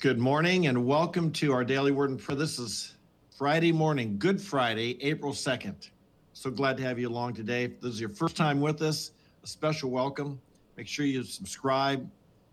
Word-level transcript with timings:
Good 0.00 0.20
morning 0.20 0.68
and 0.68 0.86
welcome 0.86 1.32
to 1.32 1.52
our 1.52 1.64
daily 1.64 1.90
word 1.90 2.10
and 2.10 2.20
prayer. 2.20 2.38
This 2.38 2.60
is 2.60 2.94
Friday 3.36 3.72
morning, 3.72 4.16
Good 4.16 4.40
Friday, 4.40 4.96
April 5.02 5.32
2nd. 5.32 5.90
So 6.34 6.52
glad 6.52 6.76
to 6.76 6.84
have 6.84 7.00
you 7.00 7.08
along 7.08 7.34
today. 7.34 7.64
If 7.64 7.80
this 7.80 7.94
is 7.94 8.00
your 8.00 8.10
first 8.10 8.36
time 8.36 8.60
with 8.60 8.80
us, 8.80 9.10
a 9.42 9.46
special 9.48 9.90
welcome. 9.90 10.40
Make 10.76 10.86
sure 10.86 11.04
you 11.04 11.24
subscribe, 11.24 12.08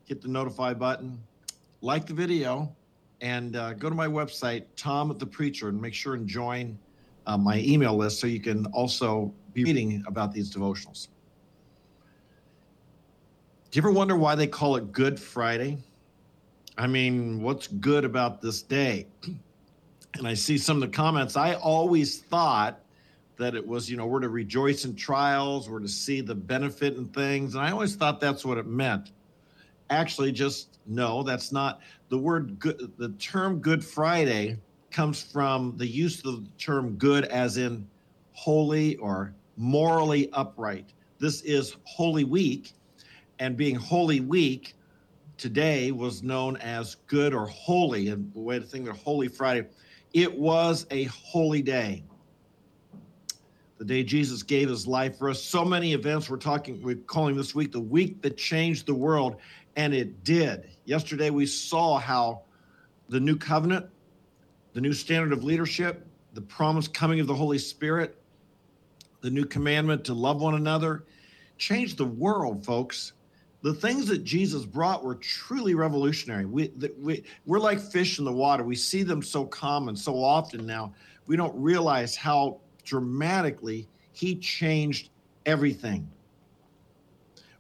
hit 0.06 0.24
the 0.24 0.28
notify 0.28 0.74
button, 0.74 1.20
like 1.82 2.08
the 2.08 2.16
video, 2.16 2.76
and 3.22 3.56
uh, 3.56 3.74
go 3.74 3.90
to 3.90 3.96
my 3.96 4.08
website, 4.08 4.64
Tom 4.76 5.16
the 5.16 5.28
Preacher, 5.28 5.70
and 5.70 5.80
make 5.80 5.94
sure 5.94 6.16
and 6.16 6.28
join 6.28 6.76
uh, 7.28 7.38
my 7.38 7.60
email 7.60 7.96
list 7.96 8.20
so 8.20 8.26
you 8.26 8.40
can 8.40 8.66
also 8.74 9.32
be 9.54 9.64
reading 9.66 10.04
about 10.08 10.32
these 10.32 10.52
devotionals. 10.52 11.10
Do 13.70 13.78
you 13.78 13.84
ever 13.84 13.92
wonder 13.92 14.16
why 14.16 14.34
they 14.34 14.48
call 14.48 14.78
it 14.78 14.92
Good 14.92 15.20
Friday? 15.20 15.78
I 16.78 16.88
mean, 16.88 17.42
what's 17.42 17.68
good 17.68 18.04
about 18.04 18.42
this 18.42 18.62
day? 18.62 19.08
And 20.18 20.28
I 20.28 20.34
see 20.34 20.58
some 20.58 20.78
of 20.78 20.82
the 20.82 20.96
comments. 20.96 21.38
I 21.38 21.54
always 21.56 22.20
thought 22.20 22.80
that 23.38 23.56
it 23.56 23.66
was, 23.66 23.90
you 23.90 23.98
know, 23.98 24.06
we're 24.06 24.22
to 24.22 24.30
rejoice 24.30 24.86
in 24.86 24.96
trials, 24.96 25.70
we're 25.70 25.80
to 25.80 25.88
see 25.88 26.22
the 26.22 26.36
benefit 26.36 26.96
in 26.96 27.08
things. 27.08 27.56
And 27.56 27.64
I 27.64 27.72
always 27.72 27.96
thought 27.96 28.20
that's 28.20 28.46
what 28.46 28.58
it 28.58 28.66
meant. 28.66 29.12
Actually, 29.90 30.32
just 30.32 30.80
no, 30.86 31.24
that's 31.24 31.52
not 31.52 31.82
the 32.10 32.18
word 32.18 32.60
good. 32.60 32.92
The 32.98 33.10
term 33.10 33.60
Good 33.60 33.84
Friday 33.84 34.58
comes 34.92 35.22
from 35.22 35.76
the 35.78 35.88
use 35.88 36.24
of 36.26 36.44
the 36.44 36.50
term 36.58 36.96
good 36.96 37.26
as 37.26 37.58
in 37.58 37.88
holy 38.34 38.96
or 38.98 39.34
morally 39.58 40.30
upright. 40.32 40.94
This 41.20 41.42
is 41.42 41.76
Holy 41.84 42.24
Week. 42.24 42.74
And 43.40 43.58
being 43.58 43.76
Holy 43.76 44.22
Week, 44.22 44.76
today 45.38 45.92
was 45.92 46.24
known 46.24 46.58
as 46.58 46.96
good 47.08 47.34
or 47.34 47.48
holy, 47.48 48.10
and 48.10 48.34
the 48.34 48.40
way 48.40 48.60
to 48.60 48.66
think 48.66 48.88
of 48.88 48.98
Holy 48.98 49.28
Friday, 49.28 49.68
it 50.14 50.38
was 50.38 50.86
a 50.92 51.04
holy 51.06 51.62
day. 51.62 52.04
The 53.78 53.86
day 53.86 54.04
Jesus 54.04 54.42
gave 54.44 54.70
his 54.70 54.88
life 54.88 55.18
for 55.18 55.30
us. 55.30 55.44
So 55.44 55.66
many 55.66 55.94
events 55.94 56.30
we're 56.30 56.38
talking, 56.38 56.82
we're 56.82 56.96
calling 56.96 57.36
this 57.36 57.54
week 57.54 57.72
the 57.72 57.80
week 57.80 58.22
that 58.22 58.38
changed 58.38 58.86
the 58.86 58.96
world, 58.96 59.38
and 59.76 59.94
it 59.94 60.24
did. 60.24 60.70
Yesterday 60.86 61.30
we 61.30 61.46
saw 61.46 61.98
how 62.00 62.44
the 63.10 63.20
new 63.20 63.36
covenant, 63.36 63.88
the 64.74 64.82
new 64.82 64.94
standard 64.94 65.34
of 65.34 65.44
leadership, 65.44 66.08
the 66.34 66.42
promised 66.42 66.94
coming 66.94 67.20
of 67.20 67.28
the 67.28 67.36
Holy 67.36 67.58
Spirit, 67.58 68.22
the 69.22 69.30
new 69.30 69.46
commandment 69.46 70.06
to 70.06 70.14
love 70.14 70.42
one 70.42 70.56
another 70.56 71.04
changed 71.58 71.98
the 71.98 72.06
world, 72.06 72.66
folks 72.66 73.14
the 73.66 73.74
things 73.74 74.06
that 74.06 74.24
Jesus 74.24 74.64
brought 74.64 75.04
were 75.04 75.16
truly 75.16 75.74
revolutionary. 75.74 76.46
We, 76.46 76.72
we, 77.00 77.24
we're 77.48 77.60
like 77.60 77.80
fish 77.80 78.20
in 78.20 78.26
the 78.26 78.32
water. 78.32 78.64
We 78.64 78.76
see 78.76 79.02
them 79.02 79.24
so 79.24 79.44
common 79.44 79.96
so 79.96 80.24
often 80.24 80.68
now. 80.68 80.94
We 81.26 81.36
don't 81.36 81.60
realize 81.60 82.16
how 82.16 82.60
dramatically 82.84 83.88
he 84.12 84.36
changed 84.36 85.10
everything. 85.48 86.08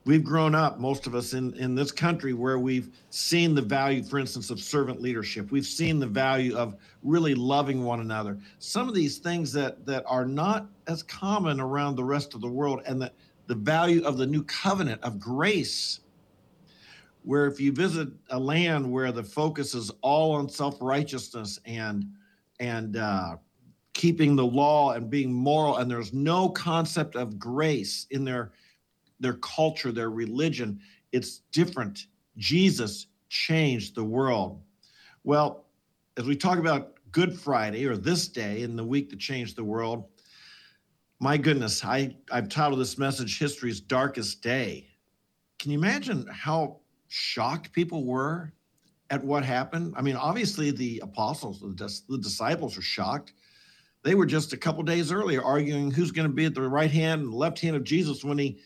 We've 0.05 0.23
grown 0.23 0.53
up, 0.53 0.79
most 0.79 1.07
of 1.07 1.15
us 1.15 1.33
in, 1.33 1.55
in 1.55 1.73
this 1.73 1.91
country, 1.91 2.33
where 2.33 2.59
we've 2.59 2.91
seen 3.09 3.55
the 3.55 3.63
value, 3.63 4.03
for 4.03 4.19
instance, 4.19 4.51
of 4.51 4.59
servant 4.59 5.01
leadership. 5.01 5.49
We've 5.49 5.65
seen 5.65 5.97
the 5.97 6.05
value 6.05 6.55
of 6.55 6.75
really 7.01 7.33
loving 7.33 7.83
one 7.83 7.99
another. 7.99 8.37
Some 8.59 8.87
of 8.87 8.93
these 8.93 9.17
things 9.17 9.51
that, 9.53 9.87
that 9.87 10.03
are 10.05 10.25
not 10.25 10.67
as 10.85 11.01
common 11.01 11.59
around 11.59 11.95
the 11.95 12.03
rest 12.03 12.35
of 12.35 12.41
the 12.41 12.47
world, 12.47 12.83
and 12.85 13.01
that 13.01 13.15
the 13.47 13.55
value 13.55 14.03
of 14.03 14.17
the 14.17 14.25
new 14.25 14.43
covenant 14.43 15.01
of 15.03 15.19
grace, 15.19 15.99
where 17.23 17.47
if 17.47 17.59
you 17.59 17.71
visit 17.71 18.09
a 18.29 18.39
land 18.39 18.91
where 18.91 19.11
the 19.11 19.23
focus 19.23 19.73
is 19.73 19.91
all 20.01 20.33
on 20.33 20.49
self 20.49 20.81
righteousness 20.81 21.59
and 21.65 22.05
and 22.59 22.97
uh, 22.97 23.35
keeping 23.93 24.35
the 24.35 24.45
law 24.45 24.91
and 24.91 25.09
being 25.09 25.33
moral, 25.33 25.77
and 25.77 25.89
there's 25.89 26.13
no 26.13 26.49
concept 26.49 27.15
of 27.15 27.39
grace 27.39 28.07
in 28.11 28.23
their 28.23 28.51
their 29.19 29.35
culture, 29.35 29.91
their 29.91 30.09
religion, 30.09 30.79
it's 31.11 31.39
different. 31.51 32.07
Jesus 32.37 33.07
changed 33.29 33.95
the 33.95 34.03
world. 34.03 34.61
Well, 35.23 35.65
as 36.17 36.25
we 36.25 36.35
talk 36.35 36.59
about 36.59 36.93
Good 37.11 37.37
Friday 37.39 37.85
or 37.85 37.95
this 37.95 38.27
day 38.27 38.61
in 38.61 38.75
the 38.75 38.83
week 38.83 39.09
that 39.09 39.19
changed 39.19 39.55
the 39.55 39.63
world, 39.63 40.05
my 41.25 41.37
goodness, 41.37 41.83
I, 41.83 42.15
I've 42.31 42.49
titled 42.49 42.79
this 42.79 42.99
message 42.99 43.39
History's 43.39 43.79
Darkest 43.79 44.43
Day. 44.43 44.85
Can 45.57 45.71
you 45.71 45.79
imagine 45.79 46.27
how 46.31 46.81
shocked 47.07 47.71
people 47.71 48.05
were 48.05 48.53
at 49.09 49.23
what 49.23 49.43
happened? 49.43 49.95
I 49.97 50.03
mean, 50.03 50.17
obviously, 50.17 50.69
the 50.69 50.99
apostles, 51.01 51.61
the, 51.61 52.17
disciples 52.19 52.77
are 52.77 52.83
shocked. 52.83 53.33
They 54.03 54.13
were 54.13 54.27
just 54.27 54.53
a 54.53 54.57
couple 54.57 54.83
days 54.83 55.11
earlier 55.11 55.43
arguing 55.43 55.89
who's 55.89 56.11
going 56.11 56.27
to 56.27 56.33
be 56.33 56.45
at 56.45 56.53
the 56.53 56.61
right 56.61 56.91
hand 56.91 57.23
and 57.23 57.33
left 57.33 57.59
hand 57.59 57.75
of 57.75 57.83
Jesus 57.83 58.23
when 58.23 58.37
he 58.37 58.59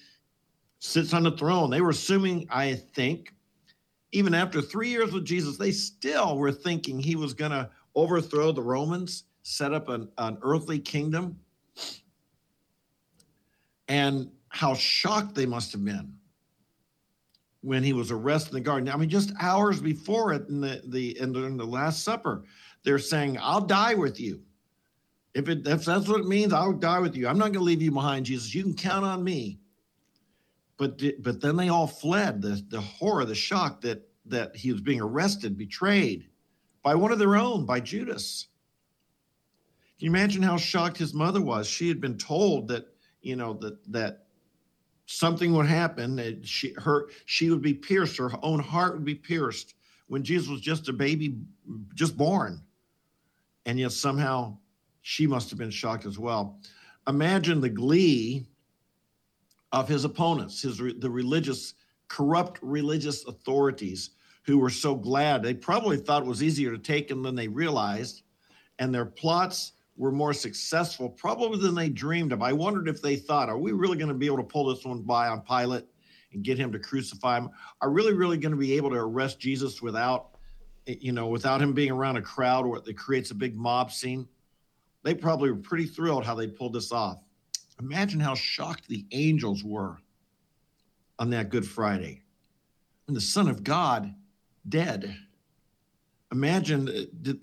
sits 0.80 1.14
on 1.14 1.24
the 1.24 1.32
throne. 1.32 1.70
They 1.70 1.80
were 1.80 1.92
assuming, 1.92 2.46
I 2.50 2.74
think, 2.74 3.34
even 4.12 4.34
after 4.34 4.62
three 4.62 4.90
years 4.90 5.14
with 5.14 5.24
Jesus, 5.24 5.56
they 5.56 5.72
still 5.72 6.38
were 6.38 6.52
thinking 6.52 7.00
he 7.00 7.16
was 7.16 7.34
going 7.34 7.52
to 7.52 7.70
overthrow 7.96 8.52
the 8.52 8.62
Romans, 8.62 9.24
set 9.44 9.74
up 9.74 9.88
an, 9.88 10.10
an 10.18 10.38
earthly 10.42 10.78
kingdom 10.80 11.40
and 14.10 14.32
how 14.50 14.74
shocked 14.74 15.36
they 15.36 15.46
must 15.46 15.72
have 15.72 15.86
been 15.86 16.14
when 17.62 17.84
he 17.84 17.94
was 17.94 18.12
arrested 18.12 18.50
in 18.50 18.56
the 18.56 18.62
garden. 18.62 18.90
I 18.90 18.96
mean, 18.98 19.10
just 19.10 19.34
hours 19.40 19.82
before 19.82 20.34
it 20.34 20.48
in 20.50 20.62
the 20.62 20.82
the 20.88 21.20
in 21.20 21.32
the, 21.34 21.42
the 21.42 21.66
Last 21.66 22.04
Supper, 22.04 22.44
they're 22.84 23.00
saying, 23.00 23.38
"I'll 23.42 23.62
die 23.62 23.94
with 23.94 24.20
you." 24.20 24.42
If 25.34 25.48
it 25.48 25.68
if 25.68 25.86
that's 25.86 26.08
what 26.08 26.22
it 26.22 26.28
means, 26.28 26.54
I'll 26.54 26.74
die 26.74 27.00
with 27.00 27.16
you. 27.16 27.28
I'm 27.28 27.38
not 27.38 27.54
going 27.54 27.54
to 27.54 27.60
leave 27.62 27.82
you 27.82 27.92
behind, 27.92 28.26
Jesus. 28.26 28.54
You 28.54 28.64
can 28.64 28.74
count 28.74 29.06
on 29.06 29.24
me. 29.24 29.60
But 30.78 31.02
but 31.22 31.42
then 31.42 31.56
they 31.56 31.70
all 31.70 31.88
fled. 31.88 32.42
The 32.42 32.64
the 32.70 32.82
horror, 32.82 33.26
the 33.26 33.36
shock 33.36 33.82
that 33.82 34.08
that 34.26 34.56
he 34.56 34.72
was 34.72 34.82
being 34.82 35.02
arrested, 35.02 35.58
betrayed 35.58 36.28
by 36.84 36.96
one 36.96 37.12
of 37.12 37.20
their 37.20 37.36
own, 37.36 37.66
by 37.66 37.80
Judas. 37.80 38.48
Can 39.98 40.06
you 40.06 40.12
imagine 40.12 40.42
how 40.42 40.56
shocked 40.56 40.98
his 40.98 41.14
mother 41.14 41.42
was? 41.42 41.68
She 41.68 41.90
had 41.90 42.00
been 42.00 42.18
told 42.18 42.70
that 42.70 42.86
you 43.22 43.36
know 43.36 43.54
that 43.54 43.92
that 43.92 44.26
something 45.06 45.54
would 45.54 45.66
happen 45.66 46.16
that 46.16 46.48
she 46.48 46.74
her 46.78 47.10
she 47.26 47.50
would 47.50 47.62
be 47.62 47.74
pierced 47.74 48.18
her 48.18 48.32
own 48.44 48.60
heart 48.60 48.94
would 48.94 49.06
be 49.06 49.16
pierced 49.16 49.76
when 50.08 50.24
jesus 50.24 50.48
was 50.48 50.62
just 50.62 50.88
a 50.90 50.94
baby 50.94 51.36
just 51.94 52.18
born. 52.18 52.62
And 53.66 53.80
yet 53.80 53.92
somehow 53.92 54.58
she 55.02 55.28
must 55.28 55.50
have 55.50 55.60
been 55.60 55.72
shocked 55.72 56.06
as 56.06 56.18
well. 56.18 56.60
Imagine 57.08 57.62
the 57.62 57.70
glee 57.70 58.48
of 59.72 59.88
his 59.88 60.04
opponents 60.04 60.64
his 60.64 60.78
the 60.78 61.10
religious 61.10 61.76
corrupt 62.08 62.58
religious 62.64 63.26
authorities 63.26 64.12
who 64.44 64.58
were 64.58 64.70
so 64.70 64.96
glad. 64.96 65.44
They 65.44 65.54
probably 65.54 65.98
thought 65.98 66.24
it 66.24 66.28
was 66.28 66.42
easier 66.42 66.72
to 66.72 66.78
take 66.78 67.10
him 67.10 67.22
than 67.22 67.36
they 67.36 67.48
realized. 67.48 68.24
And 68.80 68.94
their 68.94 69.06
plots 69.06 69.74
were 70.00 70.12
more 70.14 70.34
successful 70.34 71.10
probably 71.10 71.60
than 71.60 71.76
they 71.76 71.90
dreamed 71.90 72.32
of. 72.32 72.42
I 72.42 72.54
wondered 72.54 72.88
if 72.88 73.02
they 73.02 73.18
thought, 73.18 73.50
are 73.50 73.60
we 73.60 73.74
really 73.74 73.98
going 73.98 74.08
to 74.08 74.16
be 74.16 74.28
able 74.28 74.38
to 74.38 74.44
pull 74.44 74.74
this 74.74 74.86
one 74.86 75.02
by 75.02 75.28
on 75.28 75.42
Pilate 75.42 75.84
and 76.32 76.42
get 76.42 76.58
him 76.58 76.72
to 76.72 76.80
crucify 76.80 77.38
him? 77.38 77.50
Are 77.82 77.92
really, 77.92 78.14
really 78.14 78.38
going 78.38 78.54
to 78.54 78.58
be 78.58 78.78
able 78.78 78.90
to 78.92 78.96
arrest 78.96 79.42
Jesus 79.42 79.82
without, 79.82 80.38
you 80.88 81.12
know, 81.12 81.28
without 81.28 81.62
him 81.62 81.74
being 81.74 81.92
around 81.92 82.16
a 82.16 82.22
crowd 82.22 82.66
or 82.66 82.78
it 82.78 82.98
creates 82.98 83.32
a 83.32 83.36
big 83.36 83.58
mob 83.58 83.92
scene? 83.92 84.26
They 85.04 85.14
probably 85.14 85.52
were 85.52 85.58
pretty 85.58 85.86
thrilled 85.86 86.26
how 86.26 86.34
they 86.34 86.48
pulled 86.48 86.74
this 86.74 86.94
off. 86.94 87.22
Imagine 87.82 88.22
how 88.22 88.36
shocked 88.36 88.88
the 88.88 89.06
angels 89.12 89.66
were 89.66 89.98
on 91.20 91.30
that 91.32 91.50
Good 91.50 91.68
Friday. 91.68 92.24
And 93.08 93.18
the 93.18 93.22
Son 93.22 93.50
of 93.50 93.66
God 93.66 94.16
dead. 94.68 95.14
Imagine 96.32 96.88
uh, 96.88 97.34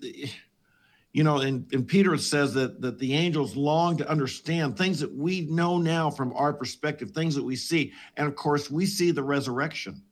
you 1.17 1.23
know, 1.23 1.39
and, 1.39 1.65
and 1.73 1.87
Peter 1.87 2.15
says 2.19 2.53
that 2.53 2.79
that 2.79 2.99
the 2.99 3.15
angels 3.15 3.55
long 3.55 3.97
to 3.97 4.07
understand 4.07 4.77
things 4.77 4.99
that 4.99 5.11
we 5.11 5.41
know 5.49 5.79
now 5.79 6.11
from 6.11 6.31
our 6.33 6.53
perspective, 6.53 7.09
things 7.09 7.33
that 7.33 7.43
we 7.43 7.55
see. 7.55 7.91
And 8.17 8.27
of 8.27 8.35
course, 8.35 8.69
we 8.69 8.85
see 8.85 9.09
the 9.09 9.23
resurrection. 9.23 10.03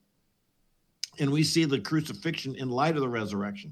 And 1.20 1.30
we 1.30 1.44
see 1.44 1.66
the 1.66 1.80
crucifixion 1.80 2.56
in 2.56 2.72
light 2.72 2.96
of 2.96 3.02
the 3.02 3.08
resurrection. 3.08 3.72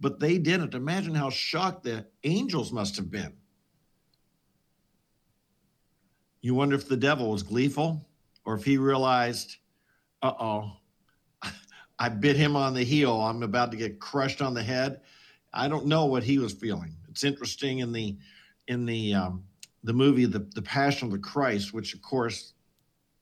But 0.00 0.20
they 0.20 0.38
didn't. 0.38 0.74
Imagine 0.74 1.14
how 1.14 1.28
shocked 1.28 1.84
the 1.84 2.06
angels 2.24 2.72
must 2.72 2.96
have 2.96 3.10
been. 3.10 3.34
You 6.40 6.54
wonder 6.54 6.76
if 6.76 6.88
the 6.88 6.96
devil 6.96 7.30
was 7.30 7.42
gleeful 7.42 8.08
or 8.46 8.54
if 8.54 8.64
he 8.64 8.78
realized, 8.78 9.56
uh 10.22 10.32
oh, 10.40 10.72
I 11.98 12.08
bit 12.08 12.36
him 12.36 12.56
on 12.56 12.72
the 12.72 12.84
heel. 12.84 13.20
I'm 13.20 13.42
about 13.42 13.70
to 13.72 13.76
get 13.76 14.00
crushed 14.00 14.40
on 14.40 14.54
the 14.54 14.62
head. 14.62 15.02
I 15.52 15.68
don't 15.68 15.86
know 15.86 16.06
what 16.06 16.22
he 16.22 16.38
was 16.38 16.52
feeling. 16.52 16.94
It's 17.08 17.24
interesting 17.24 17.80
in 17.80 17.92
the 17.92 18.16
in 18.68 18.86
the 18.86 19.14
um, 19.14 19.44
the 19.84 19.92
movie 19.92 20.26
the 20.26 20.46
the 20.54 20.62
Passion 20.62 21.06
of 21.06 21.12
the 21.12 21.18
Christ, 21.18 21.72
which 21.72 21.94
of 21.94 22.02
course, 22.02 22.54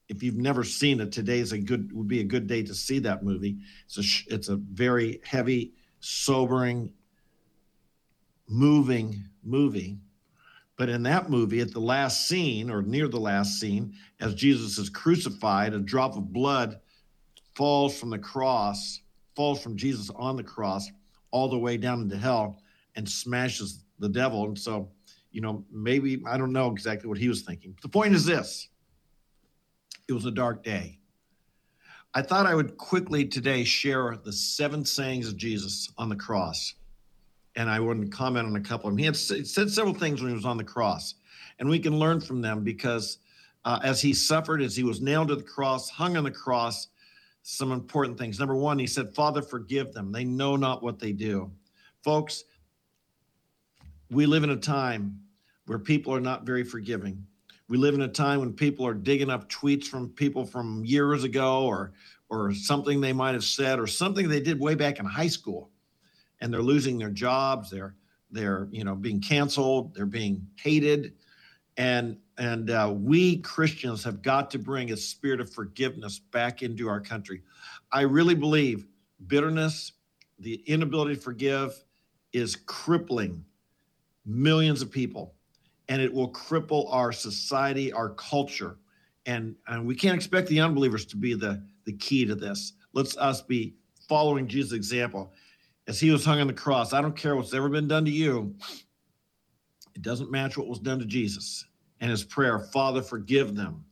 if 0.08 0.22
you've 0.22 0.36
never 0.36 0.64
seen 0.64 1.00
it, 1.00 1.12
today 1.12 1.38
is 1.38 1.52
a 1.52 1.58
good 1.58 1.92
would 1.92 2.08
be 2.08 2.20
a 2.20 2.24
good 2.24 2.46
day 2.46 2.62
to 2.62 2.74
see 2.74 2.98
that 3.00 3.24
movie. 3.24 3.58
It's 3.86 3.98
a 3.98 4.34
it's 4.34 4.48
a 4.48 4.56
very 4.56 5.20
heavy 5.24 5.72
sobering, 6.00 6.92
moving 8.48 9.24
movie. 9.42 9.98
But 10.76 10.88
in 10.88 11.02
that 11.04 11.28
movie, 11.28 11.60
at 11.60 11.72
the 11.72 11.80
last 11.80 12.28
scene 12.28 12.70
or 12.70 12.82
near 12.82 13.08
the 13.08 13.18
last 13.18 13.58
scene, 13.58 13.94
as 14.20 14.34
Jesus 14.34 14.78
is 14.78 14.88
crucified, 14.88 15.74
a 15.74 15.80
drop 15.80 16.16
of 16.16 16.32
blood 16.32 16.78
falls 17.56 17.98
from 17.98 18.10
the 18.10 18.18
cross, 18.18 19.00
falls 19.34 19.60
from 19.60 19.76
Jesus 19.76 20.08
on 20.14 20.36
the 20.36 20.44
cross 20.44 20.88
all 21.30 21.48
the 21.48 21.58
way 21.58 21.76
down 21.76 22.00
into 22.02 22.16
hell 22.16 22.60
and 22.96 23.08
smashes 23.08 23.84
the 23.98 24.08
devil. 24.08 24.44
And 24.44 24.58
so, 24.58 24.90
you 25.30 25.40
know, 25.40 25.64
maybe 25.70 26.22
I 26.26 26.36
don't 26.36 26.52
know 26.52 26.70
exactly 26.70 27.08
what 27.08 27.18
he 27.18 27.28
was 27.28 27.42
thinking. 27.42 27.76
The 27.82 27.88
point 27.88 28.14
is 28.14 28.24
this 28.24 28.68
it 30.08 30.12
was 30.12 30.24
a 30.24 30.30
dark 30.30 30.64
day. 30.64 30.98
I 32.14 32.22
thought 32.22 32.46
I 32.46 32.54
would 32.54 32.76
quickly 32.78 33.26
today 33.26 33.64
share 33.64 34.16
the 34.24 34.32
seven 34.32 34.84
sayings 34.84 35.28
of 35.28 35.36
Jesus 35.36 35.92
on 35.98 36.08
the 36.08 36.16
cross. 36.16 36.74
And 37.54 37.68
I 37.68 37.80
wouldn't 37.80 38.12
comment 38.12 38.46
on 38.46 38.56
a 38.56 38.60
couple 38.60 38.88
of 38.88 38.94
them. 38.94 38.98
He 38.98 39.04
had 39.04 39.16
said 39.16 39.70
several 39.70 39.94
things 39.94 40.20
when 40.20 40.30
he 40.30 40.34
was 40.34 40.44
on 40.44 40.56
the 40.56 40.64
cross, 40.64 41.14
and 41.58 41.68
we 41.68 41.78
can 41.78 41.98
learn 41.98 42.20
from 42.20 42.40
them 42.40 42.62
because 42.62 43.18
uh, 43.64 43.80
as 43.82 44.00
he 44.00 44.14
suffered, 44.14 44.62
as 44.62 44.76
he 44.76 44.84
was 44.84 45.00
nailed 45.00 45.28
to 45.28 45.36
the 45.36 45.42
cross, 45.42 45.90
hung 45.90 46.16
on 46.16 46.24
the 46.24 46.30
cross, 46.30 46.88
some 47.50 47.72
important 47.72 48.18
things. 48.18 48.38
Number 48.38 48.54
one, 48.54 48.78
he 48.78 48.86
said, 48.86 49.14
Father, 49.14 49.40
forgive 49.40 49.94
them. 49.94 50.12
They 50.12 50.22
know 50.22 50.54
not 50.54 50.82
what 50.82 50.98
they 50.98 51.12
do. 51.12 51.50
Folks, 52.04 52.44
we 54.10 54.26
live 54.26 54.44
in 54.44 54.50
a 54.50 54.56
time 54.56 55.18
where 55.64 55.78
people 55.78 56.14
are 56.14 56.20
not 56.20 56.44
very 56.44 56.62
forgiving. 56.62 57.24
We 57.66 57.78
live 57.78 57.94
in 57.94 58.02
a 58.02 58.08
time 58.08 58.40
when 58.40 58.52
people 58.52 58.86
are 58.86 58.92
digging 58.92 59.30
up 59.30 59.48
tweets 59.48 59.86
from 59.86 60.10
people 60.10 60.44
from 60.44 60.84
years 60.84 61.24
ago 61.24 61.64
or 61.64 61.92
or 62.28 62.52
something 62.52 63.00
they 63.00 63.14
might 63.14 63.32
have 63.32 63.44
said 63.44 63.78
or 63.78 63.86
something 63.86 64.28
they 64.28 64.40
did 64.40 64.60
way 64.60 64.74
back 64.74 64.98
in 64.98 65.06
high 65.06 65.28
school 65.28 65.70
and 66.42 66.52
they're 66.52 66.60
losing 66.60 66.98
their 66.98 67.08
jobs, 67.08 67.70
they're 67.70 67.94
they're, 68.30 68.68
you 68.70 68.84
know, 68.84 68.94
being 68.94 69.22
canceled, 69.22 69.94
they're 69.94 70.04
being 70.04 70.46
hated 70.56 71.14
and 71.78 72.18
and 72.38 72.70
uh, 72.70 72.92
we 72.96 73.38
Christians 73.38 74.04
have 74.04 74.22
got 74.22 74.50
to 74.52 74.58
bring 74.58 74.92
a 74.92 74.96
spirit 74.96 75.40
of 75.40 75.52
forgiveness 75.52 76.20
back 76.20 76.62
into 76.62 76.88
our 76.88 77.00
country. 77.00 77.42
I 77.92 78.02
really 78.02 78.36
believe 78.36 78.86
bitterness, 79.26 79.92
the 80.38 80.62
inability 80.66 81.16
to 81.16 81.20
forgive, 81.20 81.74
is 82.32 82.56
crippling 82.56 83.44
millions 84.24 84.82
of 84.82 84.90
people 84.90 85.34
and 85.88 86.00
it 86.00 86.12
will 86.12 86.30
cripple 86.32 86.86
our 86.92 87.12
society, 87.12 87.92
our 87.92 88.10
culture. 88.10 88.76
And, 89.26 89.56
and 89.66 89.86
we 89.86 89.94
can't 89.94 90.14
expect 90.14 90.48
the 90.48 90.60
unbelievers 90.60 91.06
to 91.06 91.16
be 91.16 91.34
the, 91.34 91.62
the 91.86 91.94
key 91.94 92.24
to 92.26 92.34
this. 92.34 92.74
Let's 92.92 93.16
us 93.16 93.42
be 93.42 93.74
following 94.08 94.46
Jesus' 94.46 94.72
example. 94.72 95.32
As 95.86 95.98
he 95.98 96.10
was 96.10 96.24
hung 96.24 96.40
on 96.40 96.46
the 96.46 96.52
cross, 96.52 96.92
I 96.92 97.00
don't 97.00 97.16
care 97.16 97.34
what's 97.34 97.54
ever 97.54 97.68
been 97.68 97.88
done 97.88 98.04
to 98.04 98.10
you, 98.10 98.54
it 99.94 100.02
doesn't 100.02 100.30
match 100.30 100.56
what 100.56 100.68
was 100.68 100.78
done 100.78 100.98
to 101.00 101.06
Jesus. 101.06 101.64
And 102.00 102.10
his 102.10 102.24
prayer, 102.24 102.58
Father, 102.58 103.02
forgive 103.02 103.54
them. 103.54 103.84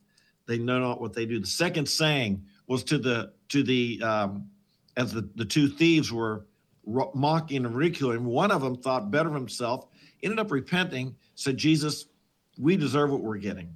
They 0.46 0.58
know 0.58 0.78
not 0.78 1.00
what 1.00 1.12
they 1.12 1.26
do. 1.26 1.40
The 1.40 1.46
second 1.46 1.88
saying 1.88 2.44
was 2.66 2.84
to 2.84 2.98
the 2.98 3.32
to 3.48 3.62
the 3.62 4.00
um, 4.02 4.48
as 4.96 5.12
the, 5.12 5.28
the 5.34 5.44
two 5.44 5.68
thieves 5.68 6.12
were 6.12 6.46
mocking 7.14 7.64
and 7.64 7.74
ridiculing. 7.74 8.24
One 8.24 8.50
of 8.50 8.62
them 8.62 8.76
thought 8.76 9.10
better 9.10 9.28
of 9.28 9.34
himself, 9.34 9.86
ended 10.22 10.38
up 10.38 10.50
repenting, 10.50 11.16
said, 11.34 11.56
Jesus, 11.56 12.06
we 12.58 12.76
deserve 12.76 13.10
what 13.10 13.22
we're 13.22 13.36
getting, 13.36 13.74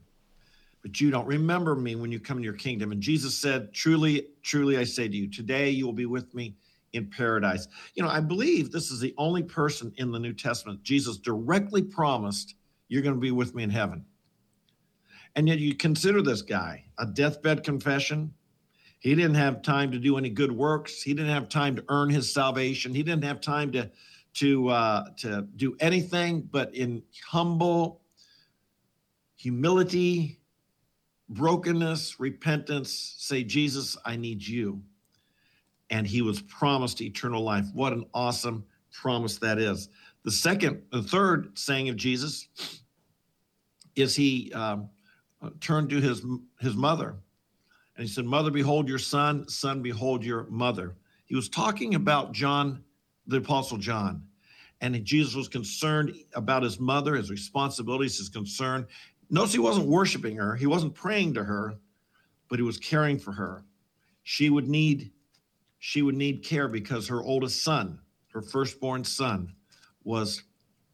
but 0.82 1.00
you 1.00 1.10
don't 1.10 1.26
remember 1.26 1.74
me 1.74 1.96
when 1.96 2.10
you 2.10 2.20
come 2.20 2.38
in 2.38 2.44
your 2.44 2.54
kingdom. 2.54 2.92
And 2.92 3.00
Jesus 3.00 3.36
said, 3.36 3.72
Truly, 3.74 4.28
truly, 4.42 4.78
I 4.78 4.84
say 4.84 5.08
to 5.08 5.16
you, 5.16 5.28
today 5.28 5.70
you 5.70 5.84
will 5.84 5.92
be 5.92 6.06
with 6.06 6.32
me 6.34 6.54
in 6.92 7.06
paradise. 7.06 7.68
You 7.94 8.02
know, 8.02 8.08
I 8.08 8.20
believe 8.20 8.70
this 8.70 8.90
is 8.90 9.00
the 9.00 9.14
only 9.18 9.42
person 9.42 9.92
in 9.96 10.10
the 10.10 10.18
New 10.18 10.32
Testament 10.32 10.82
Jesus 10.82 11.18
directly 11.18 11.82
promised, 11.82 12.54
You're 12.88 13.02
going 13.02 13.14
to 13.14 13.20
be 13.20 13.32
with 13.32 13.54
me 13.54 13.64
in 13.64 13.70
heaven. 13.70 14.04
And 15.36 15.48
yet 15.48 15.58
you 15.58 15.74
consider 15.74 16.22
this 16.22 16.42
guy 16.42 16.84
a 16.98 17.06
deathbed 17.06 17.64
confession. 17.64 18.34
He 18.98 19.14
didn't 19.14 19.36
have 19.36 19.62
time 19.62 19.90
to 19.92 19.98
do 19.98 20.18
any 20.18 20.28
good 20.28 20.52
works. 20.52 21.02
He 21.02 21.14
didn't 21.14 21.32
have 21.32 21.48
time 21.48 21.76
to 21.76 21.84
earn 21.88 22.10
his 22.10 22.32
salvation. 22.32 22.94
He 22.94 23.02
didn't 23.02 23.24
have 23.24 23.40
time 23.40 23.72
to 23.72 23.90
to 24.34 24.68
uh, 24.68 25.04
to 25.18 25.48
do 25.56 25.76
anything 25.80 26.42
but 26.42 26.74
in 26.74 27.02
humble 27.26 28.00
humility, 29.40 30.38
brokenness, 31.30 32.20
repentance, 32.20 33.14
say, 33.16 33.42
Jesus, 33.42 33.96
I 34.04 34.16
need 34.16 34.46
you. 34.46 34.82
And 35.88 36.06
he 36.06 36.20
was 36.20 36.42
promised 36.42 37.00
eternal 37.00 37.42
life. 37.42 37.64
What 37.72 37.94
an 37.94 38.04
awesome 38.12 38.64
promise 38.92 39.38
that 39.38 39.58
is. 39.58 39.88
The 40.24 40.30
second, 40.30 40.82
the 40.92 41.02
third 41.02 41.58
saying 41.58 41.88
of 41.88 41.96
Jesus 41.96 42.48
is 43.96 44.14
he 44.14 44.52
um, 44.52 44.90
turned 45.60 45.90
to 45.90 46.00
his 46.00 46.24
his 46.60 46.76
mother, 46.76 47.16
and 47.96 48.06
he 48.06 48.12
said, 48.12 48.24
"Mother, 48.24 48.50
behold 48.50 48.88
your 48.88 48.98
son; 48.98 49.48
son, 49.48 49.82
behold 49.82 50.24
your 50.24 50.44
mother." 50.50 50.96
He 51.24 51.36
was 51.36 51.48
talking 51.48 51.94
about 51.94 52.32
John 52.32 52.82
the 53.30 53.38
Apostle 53.38 53.78
John. 53.78 54.22
And 54.82 55.04
Jesus 55.04 55.34
was 55.34 55.48
concerned 55.48 56.14
about 56.34 56.62
his 56.62 56.80
mother, 56.80 57.14
his 57.14 57.30
responsibilities, 57.30 58.18
his 58.18 58.28
concern. 58.28 58.86
Notice 59.28 59.52
he 59.52 59.58
wasn't 59.58 59.86
worshiping 59.86 60.36
her, 60.36 60.56
he 60.56 60.66
wasn't 60.66 60.94
praying 60.94 61.34
to 61.34 61.44
her, 61.44 61.74
but 62.48 62.58
he 62.58 62.62
was 62.62 62.78
caring 62.78 63.18
for 63.18 63.32
her. 63.32 63.64
She 64.24 64.50
would 64.50 64.68
need 64.68 65.12
she 65.78 66.02
would 66.02 66.14
need 66.14 66.44
care 66.44 66.68
because 66.68 67.08
her 67.08 67.22
oldest 67.22 67.62
son, 67.62 68.00
her 68.32 68.42
firstborn 68.42 69.04
son, 69.04 69.54
was 70.04 70.42